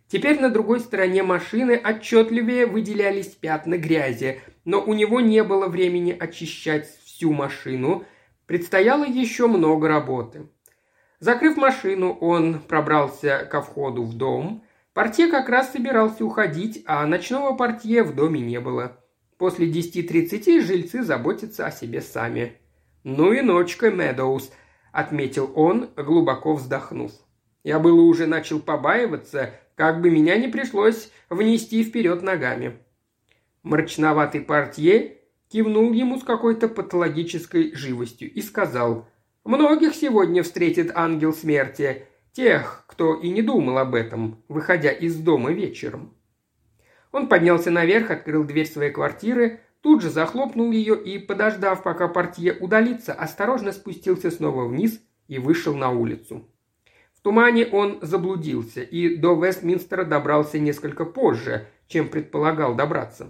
Теперь 0.08 0.40
на 0.40 0.50
другой 0.50 0.80
стороне 0.80 1.22
машины 1.22 1.72
отчетливее 1.72 2.66
выделялись 2.66 3.28
пятна 3.28 3.76
грязи, 3.76 4.40
но 4.64 4.80
у 4.82 4.94
него 4.94 5.20
не 5.20 5.42
было 5.44 5.68
времени 5.68 6.16
очищать 6.18 6.88
всю 7.04 7.32
машину. 7.32 8.04
Предстояло 8.46 9.04
еще 9.04 9.46
много 9.46 9.88
работы. 9.88 10.48
Закрыв 11.20 11.56
машину, 11.56 12.12
он 12.12 12.60
пробрался 12.60 13.46
ко 13.50 13.60
входу 13.60 14.04
в 14.04 14.14
дом. 14.14 14.64
Портье 14.94 15.28
как 15.28 15.48
раз 15.48 15.72
собирался 15.72 16.24
уходить, 16.24 16.82
а 16.86 17.04
ночного 17.06 17.54
портье 17.54 18.02
в 18.02 18.14
доме 18.14 18.40
не 18.40 18.60
было. 18.60 18.98
После 19.38 19.70
10.30 19.70 20.60
жильцы 20.60 21.02
заботятся 21.02 21.66
о 21.66 21.70
себе 21.70 22.02
сами. 22.02 22.58
«Ну 23.04 23.32
и 23.32 23.40
ночка, 23.40 23.90
Медоуз»,— 23.90 24.50
отметил 24.92 25.50
он, 25.54 25.88
глубоко 25.96 26.54
вздохнув. 26.54 27.12
«Я 27.64 27.78
было 27.78 28.02
уже 28.02 28.26
начал 28.26 28.60
побаиваться, 28.60 29.54
как 29.76 30.02
бы 30.02 30.10
меня 30.10 30.36
не 30.36 30.48
пришлось 30.48 31.10
внести 31.30 31.82
вперед 31.84 32.22
ногами». 32.22 32.78
Мрачноватый 33.62 34.40
портье 34.42 35.18
кивнул 35.48 35.92
ему 35.92 36.18
с 36.18 36.24
какой-то 36.24 36.68
патологической 36.68 37.74
живостью 37.74 38.30
и 38.30 38.42
сказал– 38.42 39.08
Многих 39.48 39.94
сегодня 39.94 40.42
встретит 40.42 40.92
ангел 40.94 41.32
смерти, 41.32 42.04
тех, 42.32 42.84
кто 42.86 43.14
и 43.14 43.30
не 43.30 43.40
думал 43.40 43.78
об 43.78 43.94
этом, 43.94 44.44
выходя 44.46 44.90
из 44.90 45.16
дома 45.16 45.52
вечером. 45.52 46.14
Он 47.12 47.28
поднялся 47.28 47.70
наверх, 47.70 48.10
открыл 48.10 48.44
дверь 48.44 48.66
своей 48.66 48.90
квартиры, 48.90 49.60
тут 49.80 50.02
же 50.02 50.10
захлопнул 50.10 50.70
ее 50.70 51.00
и, 51.00 51.18
подождав, 51.18 51.82
пока 51.82 52.08
портье 52.08 52.54
удалится, 52.60 53.12
осторожно 53.12 53.72
спустился 53.72 54.30
снова 54.30 54.66
вниз 54.66 55.00
и 55.28 55.38
вышел 55.38 55.74
на 55.74 55.90
улицу. 55.90 56.48
В 57.14 57.20
тумане 57.20 57.66
он 57.66 57.98
заблудился 58.02 58.80
и 58.80 59.16
до 59.16 59.34
Вестминстера 59.34 60.04
добрался 60.04 60.58
несколько 60.58 61.04
позже, 61.04 61.66
чем 61.88 62.08
предполагал 62.08 62.74
добраться. 62.74 63.28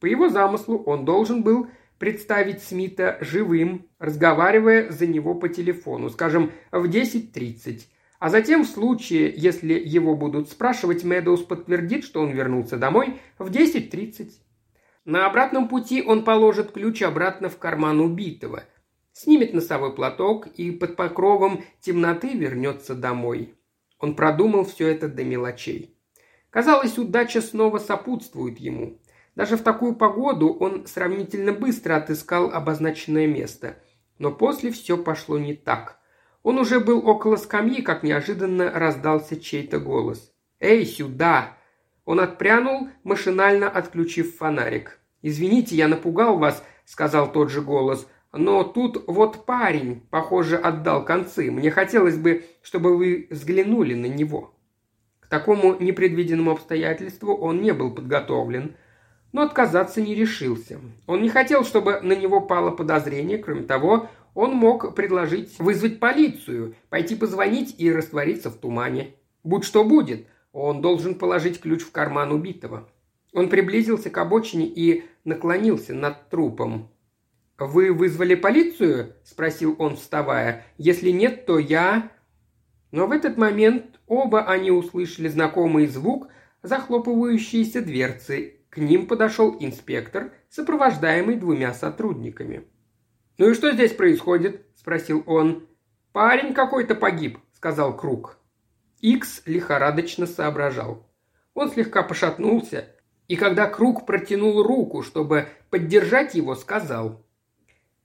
По 0.00 0.06
его 0.06 0.28
замыслу 0.28 0.78
он 0.84 1.04
должен 1.04 1.42
был 1.42 1.68
представить 1.98 2.62
Смита 2.62 3.18
живым, 3.20 3.86
разговаривая 3.98 4.90
за 4.90 5.06
него 5.06 5.34
по 5.34 5.48
телефону, 5.48 6.10
скажем, 6.10 6.52
в 6.70 6.84
10.30. 6.84 7.86
А 8.18 8.30
затем, 8.30 8.64
в 8.64 8.68
случае, 8.68 9.32
если 9.36 9.74
его 9.74 10.16
будут 10.16 10.48
спрашивать, 10.48 11.04
Медоуз 11.04 11.42
подтвердит, 11.42 12.04
что 12.04 12.20
он 12.22 12.30
вернулся 12.30 12.76
домой 12.76 13.20
в 13.38 13.50
10.30. 13.50 14.30
На 15.04 15.26
обратном 15.26 15.68
пути 15.68 16.02
он 16.02 16.24
положит 16.24 16.72
ключ 16.72 17.02
обратно 17.02 17.48
в 17.48 17.58
карман 17.58 18.00
убитого, 18.00 18.64
снимет 19.12 19.54
носовой 19.54 19.94
платок 19.94 20.46
и 20.46 20.70
под 20.70 20.96
покровом 20.96 21.64
темноты 21.80 22.32
вернется 22.32 22.94
домой. 22.94 23.54
Он 23.98 24.14
продумал 24.14 24.64
все 24.64 24.88
это 24.88 25.08
до 25.08 25.24
мелочей. 25.24 25.96
Казалось, 26.50 26.98
удача 26.98 27.40
снова 27.40 27.78
сопутствует 27.78 28.58
ему. 28.58 28.98
Даже 29.34 29.56
в 29.58 29.62
такую 29.62 29.94
погоду 29.94 30.48
он 30.48 30.86
сравнительно 30.86 31.52
быстро 31.52 31.96
отыскал 31.96 32.50
обозначенное 32.50 33.26
место. 33.26 33.76
Но 34.18 34.32
после 34.32 34.70
все 34.70 34.96
пошло 34.96 35.38
не 35.38 35.54
так. 35.54 35.98
Он 36.46 36.58
уже 36.58 36.78
был 36.78 37.04
около 37.08 37.34
скамьи, 37.34 37.82
как 37.82 38.04
неожиданно 38.04 38.70
раздался 38.70 39.36
чей-то 39.36 39.80
голос. 39.80 40.32
«Эй, 40.60 40.86
сюда!» 40.86 41.56
Он 42.04 42.20
отпрянул, 42.20 42.86
машинально 43.02 43.68
отключив 43.68 44.36
фонарик. 44.36 45.00
«Извините, 45.22 45.74
я 45.74 45.88
напугал 45.88 46.38
вас»,— 46.38 46.62
сказал 46.84 47.32
тот 47.32 47.50
же 47.50 47.62
голос. 47.62 48.06
«Но 48.32 48.62
тут 48.62 49.08
вот 49.08 49.44
парень, 49.44 50.06
похоже, 50.08 50.56
отдал 50.56 51.04
концы. 51.04 51.50
Мне 51.50 51.72
хотелось 51.72 52.16
бы, 52.16 52.44
чтобы 52.62 52.96
вы 52.96 53.26
взглянули 53.28 53.94
на 53.94 54.06
него». 54.06 54.54
К 55.18 55.26
такому 55.26 55.74
непредвиденному 55.80 56.52
обстоятельству 56.52 57.34
он 57.34 57.60
не 57.60 57.72
был 57.72 57.92
подготовлен— 57.92 58.76
но 59.36 59.42
отказаться 59.42 60.00
не 60.00 60.14
решился. 60.14 60.80
Он 61.06 61.20
не 61.20 61.28
хотел, 61.28 61.62
чтобы 61.62 62.00
на 62.00 62.14
него 62.14 62.40
пало 62.40 62.70
подозрение, 62.70 63.36
кроме 63.36 63.64
того, 63.64 64.08
он 64.36 64.52
мог 64.54 64.94
предложить 64.94 65.58
вызвать 65.58 65.98
полицию, 65.98 66.76
пойти 66.90 67.16
позвонить 67.16 67.74
и 67.78 67.90
раствориться 67.90 68.50
в 68.50 68.56
тумане. 68.58 69.14
Будь 69.42 69.64
что 69.64 69.82
будет, 69.82 70.26
он 70.52 70.82
должен 70.82 71.14
положить 71.14 71.58
ключ 71.58 71.80
в 71.80 71.90
карман 71.90 72.30
убитого. 72.32 72.86
Он 73.32 73.48
приблизился 73.48 74.10
к 74.10 74.18
обочине 74.18 74.66
и 74.66 75.04
наклонился 75.24 75.94
над 75.94 76.28
трупом. 76.28 76.90
«Вы 77.58 77.92
вызвали 77.94 78.34
полицию?»– 78.34 79.14
спросил 79.24 79.74
он, 79.78 79.96
вставая. 79.96 80.66
«Если 80.76 81.10
нет, 81.10 81.46
то 81.46 81.58
я...» 81.58 82.12
Но 82.90 83.06
в 83.06 83.12
этот 83.12 83.38
момент 83.38 83.98
оба 84.06 84.44
они 84.44 84.70
услышали 84.70 85.28
знакомый 85.28 85.86
звук 85.86 86.28
захлопывающейся 86.62 87.80
дверцы 87.80 88.60
к 88.68 88.76
ним 88.76 89.06
подошел 89.06 89.56
инспектор, 89.58 90.32
сопровождаемый 90.50 91.36
двумя 91.36 91.72
сотрудниками. 91.72 92.66
«Ну 93.38 93.50
и 93.50 93.54
что 93.54 93.72
здесь 93.72 93.92
происходит?»– 93.92 94.66
спросил 94.76 95.22
он. 95.26 95.66
«Парень 96.12 96.54
какой-то 96.54 96.94
погиб»,– 96.94 97.38
сказал 97.52 97.96
Круг. 97.96 98.38
Икс 99.00 99.42
лихорадочно 99.44 100.26
соображал. 100.26 101.06
Он 101.52 101.70
слегка 101.70 102.02
пошатнулся, 102.02 102.88
и 103.28 103.36
когда 103.36 103.66
Круг 103.66 104.06
протянул 104.06 104.62
руку, 104.62 105.02
чтобы 105.02 105.48
поддержать 105.70 106.34
его, 106.34 106.54
сказал. 106.54 107.24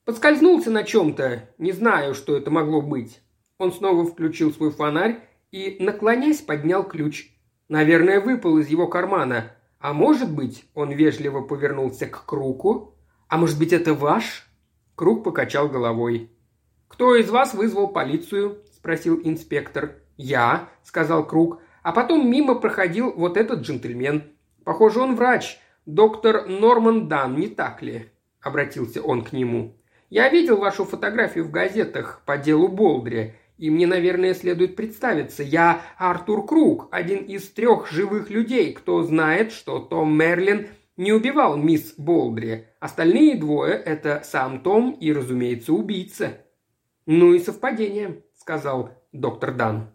Подскользнулся 0.03 0.71
на 0.71 0.83
чем-то, 0.83 1.49
не 1.57 1.71
знаю, 1.71 2.13
что 2.13 2.35
это 2.35 2.49
могло 2.49 2.81
быть. 2.81 3.21
Он 3.57 3.71
снова 3.71 4.05
включил 4.05 4.51
свой 4.51 4.71
фонарь 4.71 5.19
и, 5.51 5.77
наклонясь, 5.79 6.41
поднял 6.41 6.83
ключ. 6.83 7.29
Наверное, 7.69 8.19
выпал 8.19 8.57
из 8.57 8.67
его 8.67 8.87
кармана. 8.87 9.55
А 9.79 9.93
может 9.93 10.31
быть, 10.33 10.65
он 10.73 10.91
вежливо 10.91 11.41
повернулся 11.41 12.07
к 12.07 12.25
Круку. 12.25 12.95
А 13.27 13.37
может 13.37 13.57
быть, 13.57 13.71
это 13.71 13.93
ваш? 13.93 14.50
Круг 15.01 15.23
покачал 15.23 15.67
головой. 15.67 16.29
«Кто 16.87 17.15
из 17.15 17.27
вас 17.31 17.55
вызвал 17.55 17.87
полицию?»– 17.87 18.59
спросил 18.71 19.19
инспектор. 19.23 19.95
«Я»,– 20.15 20.69
сказал 20.83 21.25
Круг. 21.25 21.59
А 21.81 21.91
потом 21.91 22.29
мимо 22.29 22.53
проходил 22.53 23.11
вот 23.11 23.35
этот 23.35 23.61
джентльмен. 23.61 24.25
Похоже, 24.63 24.99
он 24.99 25.15
врач. 25.15 25.57
Доктор 25.87 26.45
Норман 26.47 27.07
Дан, 27.07 27.35
не 27.35 27.47
так 27.47 27.81
ли?»– 27.81 28.11
обратился 28.41 29.01
он 29.01 29.23
к 29.23 29.33
нему. 29.33 29.75
«Я 30.11 30.29
видел 30.29 30.57
вашу 30.57 30.85
фотографию 30.85 31.45
в 31.45 31.49
газетах 31.49 32.21
по 32.27 32.37
делу 32.37 32.67
Болдри, 32.67 33.33
и 33.57 33.71
мне, 33.71 33.87
наверное, 33.87 34.35
следует 34.35 34.75
представиться. 34.75 35.41
Я 35.41 35.81
Артур 35.97 36.45
Круг, 36.45 36.89
один 36.91 37.25
из 37.25 37.49
трех 37.49 37.89
живых 37.89 38.29
людей, 38.29 38.71
кто 38.71 39.01
знает, 39.01 39.51
что 39.51 39.79
Том 39.79 40.15
Мерлин 40.15 40.67
не 40.97 41.13
убивал 41.13 41.57
мисс 41.57 41.93
Болдри. 41.97 42.67
Остальные 42.79 43.37
двое– 43.37 43.73
это 43.85 44.21
сам 44.23 44.61
Том 44.61 44.91
и, 44.91 45.11
разумеется, 45.11 45.73
убийца». 45.73 46.37
«Ну 47.05 47.33
и 47.33 47.39
совпадение»,– 47.39 48.23
сказал 48.35 48.91
доктор 49.11 49.53
Дан. 49.53 49.93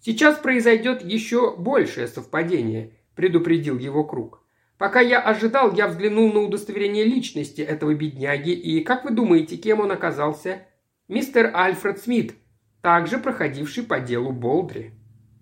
«Сейчас 0.00 0.38
произойдет 0.38 1.02
еще 1.02 1.56
большее 1.56 2.06
совпадение»,– 2.06 2.98
предупредил 3.14 3.78
его 3.78 4.04
Круг. 4.04 4.40
Пока 4.80 5.00
я 5.00 5.20
ожидал, 5.20 5.74
я 5.74 5.88
взглянул 5.88 6.32
на 6.32 6.40
удостоверение 6.40 7.04
личности 7.04 7.60
этого 7.60 7.94
бедняги, 7.94 8.52
и 8.52 8.82
как 8.82 9.04
вы 9.04 9.10
думаете, 9.10 9.58
кем 9.58 9.80
он 9.80 9.92
оказался? 9.92 10.66
Мистер 11.06 11.50
Альфред 11.54 11.98
Смит, 11.98 12.34
также 12.80 13.18
проходивший 13.18 13.82
по 13.82 14.00
делу 14.00 14.32
Болдри. 14.32 14.92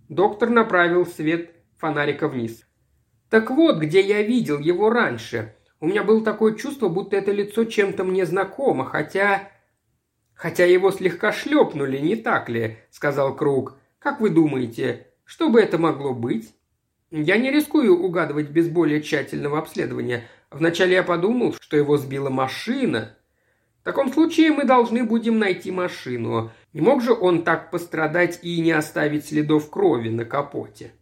Доктор 0.08 0.50
направил 0.50 1.06
свет 1.06 1.52
фонарика 1.76 2.26
вниз. 2.26 2.67
Так 3.30 3.50
вот, 3.50 3.78
где 3.78 4.00
я 4.00 4.22
видел 4.22 4.58
его 4.58 4.90
раньше. 4.90 5.54
У 5.80 5.86
меня 5.86 6.02
было 6.02 6.24
такое 6.24 6.54
чувство, 6.54 6.88
будто 6.88 7.16
это 7.16 7.30
лицо 7.30 7.64
чем-то 7.64 8.04
мне 8.04 8.26
знакомо, 8.26 8.84
хотя... 8.84 9.50
Хотя 10.34 10.64
его 10.64 10.90
слегка 10.92 11.32
шлепнули, 11.32 11.98
не 11.98 12.14
так 12.16 12.48
ли?»– 12.48 12.78
сказал 12.90 13.34
Круг. 13.34 13.76
«Как 13.98 14.20
вы 14.20 14.30
думаете, 14.30 15.08
что 15.24 15.48
бы 15.50 15.60
это 15.60 15.78
могло 15.78 16.14
быть?» 16.14 16.54
Я 17.10 17.38
не 17.38 17.50
рискую 17.50 17.98
угадывать 17.98 18.50
без 18.50 18.68
более 18.68 19.00
тщательного 19.00 19.58
обследования. 19.58 20.28
Вначале 20.50 20.94
я 20.94 21.02
подумал, 21.02 21.54
что 21.58 21.76
его 21.76 21.96
сбила 21.96 22.28
машина. 22.28 23.16
В 23.80 23.84
таком 23.84 24.12
случае 24.12 24.52
мы 24.52 24.64
должны 24.64 25.04
будем 25.04 25.38
найти 25.38 25.70
машину. 25.70 26.50
Не 26.74 26.82
мог 26.82 27.02
же 27.02 27.14
он 27.14 27.44
так 27.44 27.70
пострадать 27.70 28.40
и 28.42 28.60
не 28.60 28.72
оставить 28.72 29.26
следов 29.26 29.70
крови 29.70 30.10
на 30.10 30.26
капоте? 30.26 30.92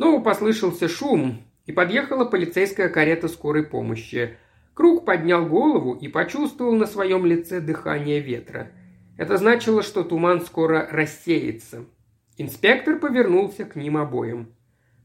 Снова 0.00 0.22
послышался 0.22 0.88
шум, 0.88 1.42
и 1.66 1.72
подъехала 1.72 2.24
полицейская 2.24 2.88
карета 2.88 3.28
скорой 3.28 3.64
помощи. 3.64 4.38
Круг 4.72 5.04
поднял 5.04 5.44
голову 5.44 5.92
и 5.92 6.08
почувствовал 6.08 6.72
на 6.72 6.86
своем 6.86 7.26
лице 7.26 7.60
дыхание 7.60 8.20
ветра. 8.20 8.72
Это 9.18 9.36
значило, 9.36 9.82
что 9.82 10.02
туман 10.02 10.40
скоро 10.40 10.88
рассеется. 10.90 11.84
Инспектор 12.38 12.98
повернулся 12.98 13.66
к 13.66 13.76
ним 13.76 13.98
обоим. 13.98 14.54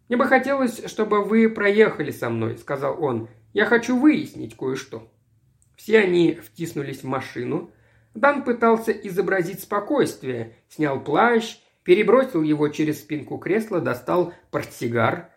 «Мне 0.08 0.16
бы 0.16 0.28
хотелось, 0.28 0.86
чтобы 0.86 1.26
вы 1.26 1.50
проехали 1.50 2.12
со 2.12 2.30
мной»,— 2.30 2.58
сказал 2.58 3.04
он. 3.04 3.28
«Я 3.52 3.66
хочу 3.66 4.00
выяснить 4.00 4.56
кое-что». 4.56 5.12
Все 5.76 6.00
они 6.00 6.36
втиснулись 6.36 7.04
в 7.04 7.08
машину. 7.08 7.70
Дан 8.14 8.46
пытался 8.46 8.94
изобразить 8.94 9.60
спокойствие, 9.60 10.56
снял 10.70 11.04
плащ, 11.04 11.58
перебросил 11.86 12.42
его 12.42 12.68
через 12.68 13.00
спинку 13.00 13.38
кресла, 13.38 13.80
достал 13.80 14.34
портсигар. 14.52 15.30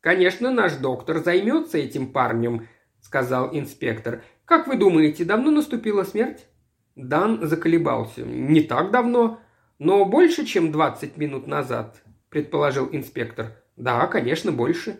«Конечно, 0.00 0.50
наш 0.50 0.74
доктор 0.74 1.18
займется 1.18 1.78
этим 1.78 2.12
парнем»,— 2.12 2.68
сказал 3.00 3.56
инспектор. 3.56 4.22
«Как 4.44 4.66
вы 4.66 4.76
думаете, 4.76 5.24
давно 5.24 5.50
наступила 5.50 6.04
смерть?» 6.04 6.46
Дан 6.94 7.46
заколебался. 7.46 8.22
«Не 8.22 8.60
так 8.60 8.90
давно, 8.90 9.40
но 9.78 10.04
больше, 10.04 10.44
чем 10.44 10.70
двадцать 10.70 11.16
минут 11.16 11.46
назад 11.46 12.02
предположил 12.36 12.88
инспектор. 12.92 13.62
«Да, 13.76 14.06
конечно, 14.06 14.52
больше». 14.52 14.98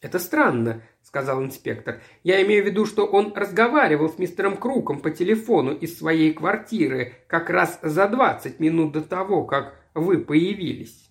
«Это 0.00 0.18
странно»,— 0.18 0.82
сказал 1.02 1.42
инспектор. 1.42 2.00
«Я 2.22 2.42
имею 2.44 2.62
в 2.62 2.66
виду, 2.66 2.86
что 2.86 3.06
он 3.06 3.32
разговаривал 3.34 4.08
с 4.10 4.18
мистером 4.18 4.56
Круком 4.56 5.00
по 5.00 5.10
телефону 5.10 5.72
из 5.72 5.98
своей 5.98 6.32
квартиры 6.32 7.14
как 7.28 7.48
раз 7.50 7.78
за 7.82 8.06
двадцать 8.08 8.60
минут 8.60 8.92
до 8.92 9.00
того, 9.00 9.44
как 9.44 9.74
вы 9.94 10.18
появились». 10.18 11.10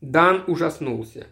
Дан 0.00 0.44
ужаснулся. 0.46 1.26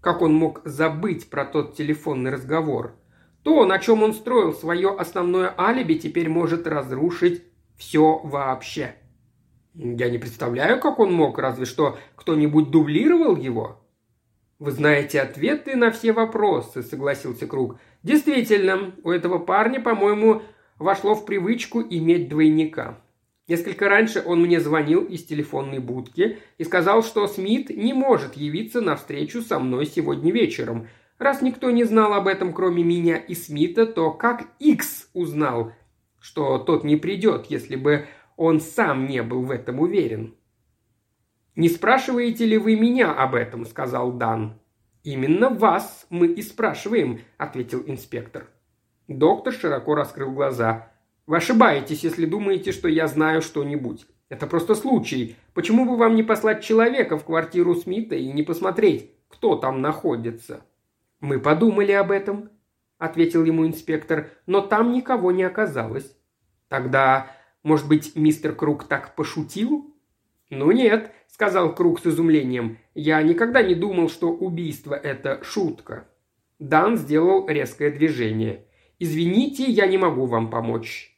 Как 0.00 0.22
он 0.22 0.34
мог 0.34 0.60
забыть 0.64 1.28
про 1.28 1.44
тот 1.44 1.74
телефонный 1.74 2.30
разговор? 2.30 2.94
То, 3.42 3.64
на 3.64 3.78
чем 3.78 4.02
он 4.02 4.12
строил 4.12 4.54
свое 4.54 4.94
основное 4.96 5.54
алиби, 5.58 5.94
теперь 5.94 6.28
может 6.28 6.66
разрушить 6.66 7.42
все 7.76 8.18
вообще. 8.22 8.94
Я 9.74 10.08
не 10.08 10.18
представляю, 10.18 10.80
как 10.80 10.98
он 10.98 11.12
мог, 11.12 11.38
разве 11.38 11.66
что 11.66 11.98
кто-нибудь 12.14 12.70
дублировал 12.70 13.36
его. 13.36 13.85
Вы 14.58 14.70
знаете 14.70 15.20
ответы 15.20 15.76
на 15.76 15.90
все 15.90 16.12
вопросы, 16.12 16.82
согласился 16.82 17.46
Круг. 17.46 17.78
Действительно, 18.02 18.94
у 19.02 19.10
этого 19.10 19.38
парня, 19.38 19.80
по-моему, 19.80 20.42
вошло 20.78 21.14
в 21.14 21.26
привычку 21.26 21.82
иметь 21.82 22.30
двойника. 22.30 22.98
Несколько 23.48 23.88
раньше 23.88 24.22
он 24.24 24.40
мне 24.40 24.58
звонил 24.58 25.04
из 25.04 25.24
телефонной 25.24 25.78
будки 25.78 26.38
и 26.56 26.64
сказал, 26.64 27.02
что 27.02 27.26
Смит 27.28 27.68
не 27.68 27.92
может 27.92 28.34
явиться 28.34 28.80
на 28.80 28.96
встречу 28.96 29.42
со 29.42 29.58
мной 29.58 29.84
сегодня 29.84 30.32
вечером. 30.32 30.88
Раз 31.18 31.42
никто 31.42 31.70
не 31.70 31.84
знал 31.84 32.14
об 32.14 32.26
этом, 32.26 32.54
кроме 32.54 32.82
меня 32.82 33.18
и 33.18 33.34
Смита, 33.34 33.86
то 33.86 34.10
как 34.10 34.48
Икс 34.58 35.10
узнал, 35.12 35.72
что 36.18 36.58
тот 36.58 36.82
не 36.82 36.96
придет, 36.96 37.46
если 37.50 37.76
бы 37.76 38.06
он 38.36 38.60
сам 38.60 39.06
не 39.06 39.22
был 39.22 39.42
в 39.42 39.50
этом 39.50 39.80
уверен. 39.80 40.35
«Не 41.56 41.70
спрашиваете 41.70 42.44
ли 42.44 42.58
вы 42.58 42.76
меня 42.76 43.12
об 43.12 43.34
этом?»– 43.34 43.64
сказал 43.66 44.12
Дан. 44.12 44.60
«Именно 45.02 45.48
вас 45.48 46.06
мы 46.10 46.26
и 46.26 46.42
спрашиваем»,– 46.42 47.20
ответил 47.38 47.82
инспектор. 47.86 48.48
Доктор 49.08 49.54
широко 49.54 49.94
раскрыл 49.94 50.32
глаза. 50.32 50.92
«Вы 51.26 51.38
ошибаетесь, 51.38 52.04
если 52.04 52.26
думаете, 52.26 52.72
что 52.72 52.88
я 52.88 53.06
знаю 53.06 53.40
что-нибудь. 53.40 54.06
Это 54.28 54.46
просто 54.46 54.74
случай. 54.74 55.36
Почему 55.54 55.86
бы 55.86 55.96
вам 55.96 56.14
не 56.14 56.22
послать 56.22 56.62
человека 56.62 57.16
в 57.16 57.24
квартиру 57.24 57.74
Смита 57.74 58.16
и 58.16 58.30
не 58.30 58.42
посмотреть, 58.42 59.12
кто 59.28 59.56
там 59.56 59.80
находится?» 59.80 60.60
«Мы 61.20 61.40
подумали 61.40 61.92
об 61.92 62.10
этом»,– 62.10 62.50
ответил 62.98 63.44
ему 63.44 63.66
инспектор,– 63.66 64.30
«но 64.46 64.60
там 64.60 64.92
никого 64.92 65.32
не 65.32 65.44
оказалось». 65.44 66.14
«Тогда 66.68 67.30
может 67.62 67.88
быть, 67.88 68.14
мистер 68.14 68.54
Круг 68.54 68.84
так 68.84 69.16
пошутил?» 69.16 69.95
«Ну 70.50 70.70
нет»,— 70.70 71.12
сказал 71.26 71.74
Круг 71.74 72.00
с 72.00 72.06
изумлением. 72.06 72.78
«Я 72.94 73.22
никогда 73.22 73.62
не 73.62 73.74
думал, 73.74 74.08
что 74.08 74.30
убийство– 74.30 74.94
это 75.02 75.42
шутка». 75.42 76.06
Дан 76.58 76.96
сделал 76.96 77.48
резкое 77.48 77.90
движение. 77.90 78.64
«Извините, 78.98 79.64
я 79.64 79.86
не 79.86 79.98
могу 79.98 80.26
вам 80.26 80.50
помочь». 80.50 81.12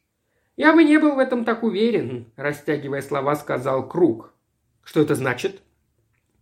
«Я 0.57 0.73
бы 0.73 0.83
не 0.83 0.99
был 0.99 1.14
в 1.14 1.19
этом 1.19 1.45
так 1.45 1.62
уверен»,– 1.62 2.33
растягивая 2.37 3.03
слова, 3.03 3.37
сказал 3.37 3.88
Круг. 3.88 4.35
«Что 4.83 5.01
это 5.01 5.14
значит?» 5.14 5.62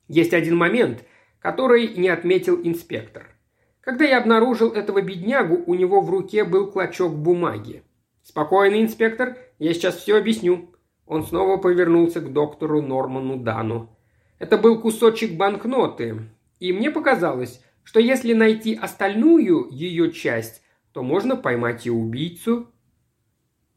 «Есть 0.08 0.32
один 0.32 0.56
момент, 0.56 1.04
который 1.40 1.88
не 1.88 2.08
отметил 2.08 2.58
инспектор. 2.62 3.36
Когда 3.80 4.04
я 4.04 4.18
обнаружил 4.18 4.72
этого 4.72 5.02
беднягу, 5.02 5.62
у 5.66 5.74
него 5.74 6.00
в 6.00 6.10
руке 6.10 6.44
был 6.44 6.70
клочок 6.70 7.14
бумаги. 7.14 7.82
«Спокойно, 8.22 8.82
инспектор, 8.82 9.36
я 9.58 9.74
сейчас 9.74 9.96
все 9.96 10.16
объясню». 10.16 10.75
Он 11.06 11.24
снова 11.24 11.56
повернулся 11.56 12.20
к 12.20 12.32
доктору 12.32 12.82
Норману 12.82 13.36
Дану. 13.36 13.96
Это 14.38 14.58
был 14.58 14.80
кусочек 14.80 15.36
банкноты, 15.36 16.28
и 16.58 16.72
мне 16.72 16.90
показалось, 16.90 17.62
что 17.84 18.00
если 18.00 18.32
найти 18.32 18.74
остальную 18.74 19.68
ее 19.70 20.12
часть, 20.12 20.62
то 20.92 21.02
можно 21.02 21.36
поймать 21.36 21.86
и 21.86 21.90
убийцу. 21.90 22.72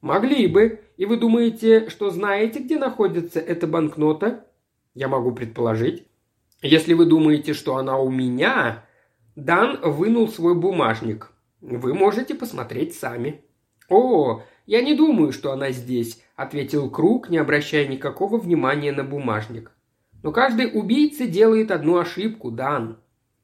Могли 0.02 0.48
бы. 0.48 0.82
И 0.98 1.06
вы 1.06 1.18
думаете, 1.18 1.90
что 1.90 2.10
знаете, 2.10 2.60
где 2.60 2.78
находится 2.78 3.40
эта 3.40 3.68
банкнота? 3.68 4.46
Я 4.94 5.08
могу 5.08 5.32
предположить. 5.32 6.08
Если 6.62 6.94
вы 6.94 7.06
думаете, 7.06 7.54
что 7.54 7.78
она 7.78 7.98
у 8.00 8.10
меня... 8.10 8.86
Дан 9.36 9.80
вынул 9.82 10.28
свой 10.28 10.54
бумажник. 10.54 11.32
Вы 11.62 11.94
можете 11.94 12.36
посмотреть 12.36 12.94
сами. 12.96 13.42
«О, 13.90 14.44
я 14.66 14.82
не 14.82 14.94
думаю, 14.94 15.32
что 15.32 15.52
она 15.52 15.72
здесь»,– 15.72 16.24
ответил 16.40 16.90
Круг, 16.90 17.30
не 17.30 17.38
обращая 17.38 17.86
никакого 17.86 18.38
внимания 18.38 18.94
на 18.94 19.04
бумажник. 19.04 19.72
«Но 20.24 20.32
каждый 20.32 20.72
убийца 20.74 21.28
делает 21.28 21.70
одну 21.70 21.98
ошибку, 21.98 22.50
Дан. 22.50 22.98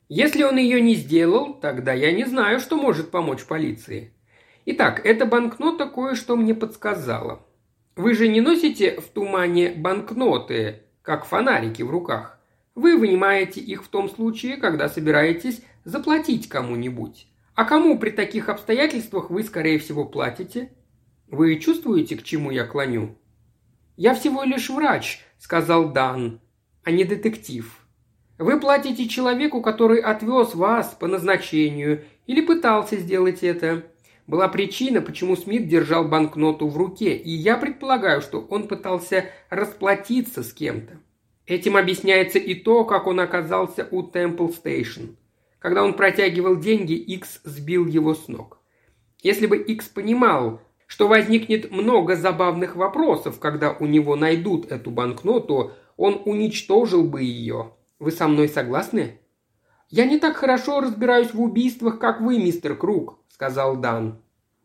Если 0.08 0.44
он 0.44 0.58
ее 0.58 0.80
не 0.80 0.96
сделал, 0.96 1.56
тогда 1.56 1.92
я 1.92 2.14
не 2.14 2.24
знаю, 2.24 2.60
что 2.62 2.78
может 2.78 3.12
помочь 3.12 3.44
полиции. 3.44 4.14
Итак, 4.66 5.06
эта 5.06 5.26
банкнота 5.26 5.88
кое-что 5.88 6.38
мне 6.38 6.56
подсказала. 6.56 7.46
Вы 7.98 8.14
же 8.14 8.30
не 8.30 8.40
носите 8.40 9.00
в 9.00 9.10
тумане 9.10 9.74
банкноты, 9.76 10.84
как 11.02 11.26
фонарики 11.26 11.82
в 11.82 11.90
руках. 11.90 12.40
Вы 12.76 12.98
вынимаете 12.98 13.60
их 13.60 13.84
в 13.84 13.90
том 13.90 14.10
случае, 14.10 14.58
когда 14.58 14.88
собираетесь 14.88 15.62
заплатить 15.84 16.48
кому-нибудь. 16.48 17.28
А 17.56 17.66
кому 17.66 18.00
при 18.00 18.12
таких 18.12 18.48
обстоятельствах 18.48 19.30
вы, 19.30 19.44
скорее 19.44 19.80
всего, 19.80 20.06
платите? 20.06 20.72
Вы 21.28 21.58
чувствуете, 21.58 22.16
к 22.16 22.24
чему 22.24 22.52
я 22.52 22.66
клоню? 22.66 23.18
Я 23.98 24.14
всего 24.14 24.44
лишь 24.44 24.70
врач, 24.70 25.22
сказал 25.38 25.92
Дан, 25.92 26.40
а 26.84 26.92
не 26.92 27.04
детектив. 27.04 27.86
Вы 28.38 28.60
платите 28.60 29.08
человеку, 29.08 29.62
который 29.62 30.00
отвез 30.00 30.54
вас 30.56 30.96
по 31.00 31.08
назначению 31.08 32.04
или 32.28 32.42
пытался 32.42 32.98
сделать 32.98 33.44
это. 33.44 33.86
Была 34.28 34.48
причина, 34.48 35.02
почему 35.02 35.36
Смит 35.36 35.68
держал 35.68 36.08
банкноту 36.08 36.68
в 36.68 36.78
руке, 36.78 37.16
и 37.16 37.30
я 37.30 37.58
предполагаю, 37.58 38.22
что 38.22 38.42
он 38.42 38.68
пытался 38.68 39.26
расплатиться 39.50 40.44
с 40.44 40.52
кем-то. 40.52 41.00
Этим 41.46 41.78
объясняется 41.78 42.40
и 42.40 42.56
то, 42.56 42.86
как 42.86 43.08
он 43.08 43.20
оказался 43.20 43.88
у 43.92 44.04
Темпл 44.04 44.50
Стейшн. 44.50 45.12
Когда 45.60 45.84
он 45.84 45.94
протягивал 45.94 46.58
деньги, 46.58 46.94
Икс 46.94 47.40
сбил 47.44 47.86
его 47.86 48.16
с 48.16 48.28
ног. 48.28 48.60
Если 49.22 49.46
бы 49.46 49.58
Икс 49.58 49.88
понимал, 49.88 50.62
что 50.86 51.08
возникнет 51.08 51.72
много 51.72 52.16
забавных 52.16 52.76
вопросов, 52.76 53.40
когда 53.40 53.72
у 53.72 53.86
него 53.86 54.16
найдут 54.16 54.72
эту 54.72 54.92
банкноту, 54.92 55.72
он 55.98 56.22
уничтожил 56.26 57.04
бы 57.04 57.24
ее. 57.24 57.74
Вы 58.00 58.12
со 58.12 58.28
мной 58.28 58.48
согласны? 58.48 59.20
«Я 59.90 60.06
не 60.06 60.20
так 60.20 60.36
хорошо 60.36 60.82
разбираюсь 60.82 61.34
в 61.34 61.42
убийствах, 61.42 62.00
как 62.00 62.20
вы, 62.20 62.40
мистер 62.40 62.76
Круг»,— 62.76 63.20
сказал 63.28 63.78
Дан. 63.78 64.22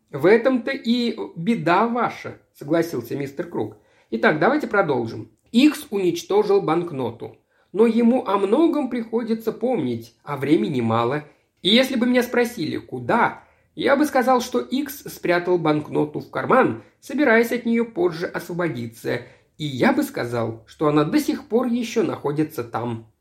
«В 0.09 0.25
этом-то 0.25 0.71
и 0.71 1.17
беда 1.35 1.87
ваша»,— 1.87 2.39
согласился 2.53 3.15
мистер 3.15 3.47
Круг. 3.47 3.77
«Итак, 4.09 4.39
давайте 4.39 4.67
продолжим. 4.67 5.31
Икс 5.51 5.85
уничтожил 5.91 6.61
банкноту 6.61 7.37
но 7.73 7.87
ему 7.87 8.25
о 8.25 8.37
многом 8.37 8.89
приходится 8.89 9.51
помнить, 9.51 10.15
а 10.23 10.37
времени 10.37 10.81
мало. 10.81 11.25
И 11.61 11.69
если 11.69 11.95
бы 11.95 12.05
меня 12.05 12.23
спросили, 12.23 12.77
куда, 12.77 13.43
я 13.81 13.95
бы 13.95 14.05
сказал, 14.05 14.41
что 14.41 14.59
Икс 14.59 15.03
спрятал 15.11 15.57
банкноту 15.57 16.19
в 16.19 16.29
карман, 16.29 16.83
собираясь 16.99 17.51
от 17.51 17.65
нее 17.65 17.83
позже 17.83 18.27
освободиться, 18.27 19.21
и 19.57 19.65
я 19.65 19.91
бы 19.91 20.03
сказал, 20.03 20.63
что 20.67 20.87
она 20.87 21.03
до 21.03 21.19
сих 21.19 21.47
пор 21.47 21.65
еще 21.65 22.03
находится 22.03 22.63
там. 22.63 23.11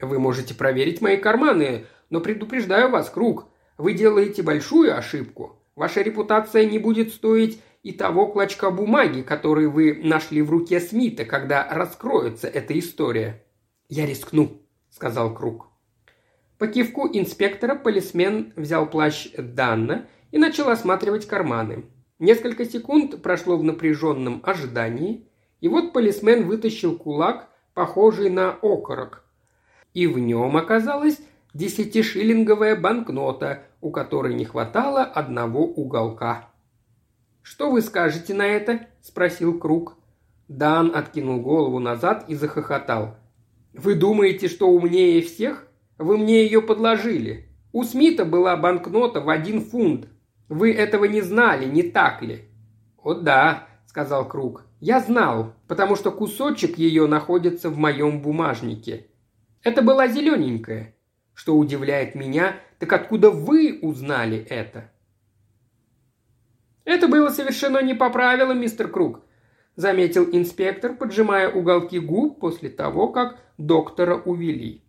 Вы 0.00 0.20
можете 0.20 0.54
проверить 0.54 1.00
мои 1.00 1.16
карманы, 1.16 1.86
но 2.10 2.20
предупреждаю 2.20 2.90
вас, 2.90 3.10
Круг, 3.10 3.48
вы 3.76 3.94
делаете 3.94 4.44
большую 4.44 4.96
ошибку. 4.96 5.58
Ваша 5.74 6.02
репутация 6.02 6.64
не 6.64 6.78
будет 6.78 7.12
стоить 7.12 7.60
и 7.82 7.90
того 7.90 8.28
клочка 8.28 8.70
бумаги, 8.70 9.22
который 9.22 9.66
вы 9.66 10.00
нашли 10.04 10.42
в 10.42 10.50
руке 10.50 10.78
Смита, 10.78 11.24
когда 11.24 11.66
раскроется 11.68 12.46
эта 12.46 12.78
история. 12.78 13.44
«Я 13.88 14.06
рискну»,– 14.06 14.62
сказал 14.90 15.34
Круг. 15.34 15.71
По 16.62 16.68
кивку 16.68 17.08
инспектора 17.12 17.74
полисмен 17.74 18.52
взял 18.54 18.88
плащ 18.88 19.32
Данна 19.36 20.06
и 20.30 20.38
начал 20.38 20.68
осматривать 20.68 21.26
карманы. 21.26 21.86
Несколько 22.20 22.64
секунд 22.64 23.20
прошло 23.20 23.58
в 23.58 23.64
напряженном 23.64 24.40
ожидании, 24.44 25.26
и 25.60 25.66
вот 25.66 25.92
полисмен 25.92 26.46
вытащил 26.46 26.96
кулак, 26.96 27.48
похожий 27.74 28.30
на 28.30 28.52
окорок. 28.62 29.24
И 29.92 30.06
в 30.06 30.20
нем 30.20 30.56
оказалась 30.56 31.18
десятишиллинговая 31.52 32.76
банкнота, 32.76 33.64
у 33.80 33.90
которой 33.90 34.34
не 34.34 34.44
хватало 34.44 35.02
одного 35.02 35.64
уголка. 35.64 36.48
«Что 37.42 37.72
вы 37.72 37.82
скажете 37.82 38.34
на 38.34 38.46
это?»– 38.46 38.86
спросил 39.02 39.58
Круг. 39.58 39.96
Дан 40.46 40.94
откинул 40.94 41.40
голову 41.40 41.80
назад 41.80 42.26
и 42.28 42.36
захохотал. 42.36 43.16
Вы 43.74 43.94
думаете, 43.94 44.48
что 44.48 44.68
умнее 44.68 45.22
всех? 45.22 45.66
Вы 45.98 46.18
мне 46.18 46.44
ее 46.44 46.62
подложили. 46.62 47.48
У 47.72 47.84
Смита 47.84 48.24
была 48.24 48.56
банкнота 48.56 49.20
в 49.20 49.28
один 49.28 49.60
фунт. 49.60 50.08
Вы 50.48 50.72
этого 50.72 51.04
не 51.06 51.22
знали, 51.22 51.66
не 51.66 51.82
так 51.82 52.22
ли?» 52.22 52.48
«О 53.02 53.14
да»,— 53.14 53.66
сказал 53.86 54.28
Круг. 54.28 54.66
«Я 54.80 55.00
знал, 55.00 55.54
потому 55.68 55.96
что 55.96 56.10
кусочек 56.10 56.78
ее 56.78 57.06
находится 57.06 57.70
в 57.70 57.78
моем 57.78 58.20
бумажнике. 58.20 59.06
Это 59.62 59.82
была 59.82 60.08
зелененькая. 60.08 60.94
Что 61.34 61.56
удивляет 61.56 62.14
меня, 62.14 62.56
так 62.78 62.92
откуда 62.92 63.30
вы 63.30 63.78
узнали 63.80 64.38
это?» 64.38 64.90
«Это 66.84 67.08
было 67.08 67.30
совершенно 67.30 67.82
не 67.82 67.94
по 67.94 68.10
правилам, 68.10 68.60
мистер 68.60 68.88
Круг»,– 68.88 69.20
заметил 69.76 70.28
инспектор, 70.32 70.94
поджимая 70.94 71.50
уголки 71.50 71.98
губ 71.98 72.40
после 72.40 72.68
того, 72.68 73.08
как 73.08 73.38
доктора 73.56 74.16
увели. 74.16 74.84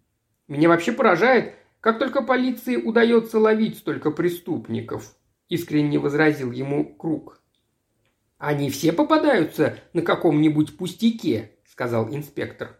«Меня 0.47 0.69
вообще 0.69 0.91
поражает, 0.91 1.55
как 1.79 1.99
только 1.99 2.21
полиции 2.21 2.75
удается 2.75 3.39
ловить 3.39 3.77
столько 3.77 4.11
преступников»,– 4.11 5.15
искренне 5.49 5.99
возразил 5.99 6.51
ему 6.51 6.85
Круг. 6.95 7.41
«Они 8.37 8.69
все 8.69 8.91
попадаются 8.91 9.79
на 9.93 10.01
каком-нибудь 10.01 10.77
пустяке»,– 10.77 11.51
сказал 11.65 12.13
инспектор. 12.13 12.79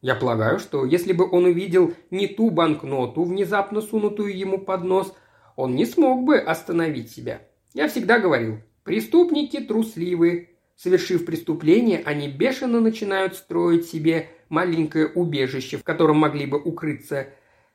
«Я 0.00 0.14
полагаю, 0.14 0.58
что 0.58 0.84
если 0.84 1.12
бы 1.12 1.30
он 1.30 1.44
увидел 1.44 1.94
не 2.10 2.26
ту 2.26 2.50
банкноту, 2.50 3.24
внезапно 3.24 3.80
сунутую 3.80 4.36
ему 4.36 4.58
под 4.58 4.84
нос, 4.84 5.14
он 5.56 5.74
не 5.74 5.86
смог 5.86 6.24
бы 6.24 6.38
остановить 6.38 7.10
себя. 7.10 7.42
Я 7.74 7.88
всегда 7.88 8.18
говорил, 8.18 8.60
преступники 8.82 9.60
трусливы, 9.60 10.54
Совершив 10.76 11.24
преступление, 11.24 12.02
они 12.04 12.28
бешено 12.28 12.80
начинают 12.80 13.36
строить 13.36 13.86
себе 13.86 14.28
маленькое 14.48 15.06
убежище, 15.06 15.76
в 15.76 15.84
котором 15.84 16.18
могли 16.18 16.46
бы 16.46 16.58
укрыться. 16.58 17.28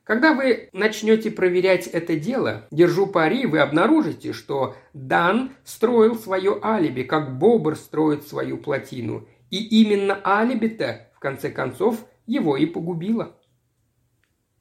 Когда 0.04 0.34
вы 0.34 0.70
начнете 0.72 1.30
проверять 1.30 1.86
это 1.86 2.16
дело, 2.16 2.66
держу 2.70 3.06
пари, 3.06 3.46
вы 3.46 3.60
обнаружите, 3.60 4.32
что 4.32 4.74
Дан 4.92 5.52
строил 5.64 6.16
свое 6.16 6.58
алиби, 6.62 7.02
как 7.02 7.38
Бобр 7.38 7.76
строит 7.76 8.26
свою 8.26 8.58
плотину. 8.58 9.28
И 9.50 9.82
именно 9.82 10.20
алиби-то, 10.24 11.08
в 11.14 11.20
конце 11.20 11.50
концов, 11.50 12.04
его 12.26 12.56
и 12.56 12.66
погубило. 12.66 13.36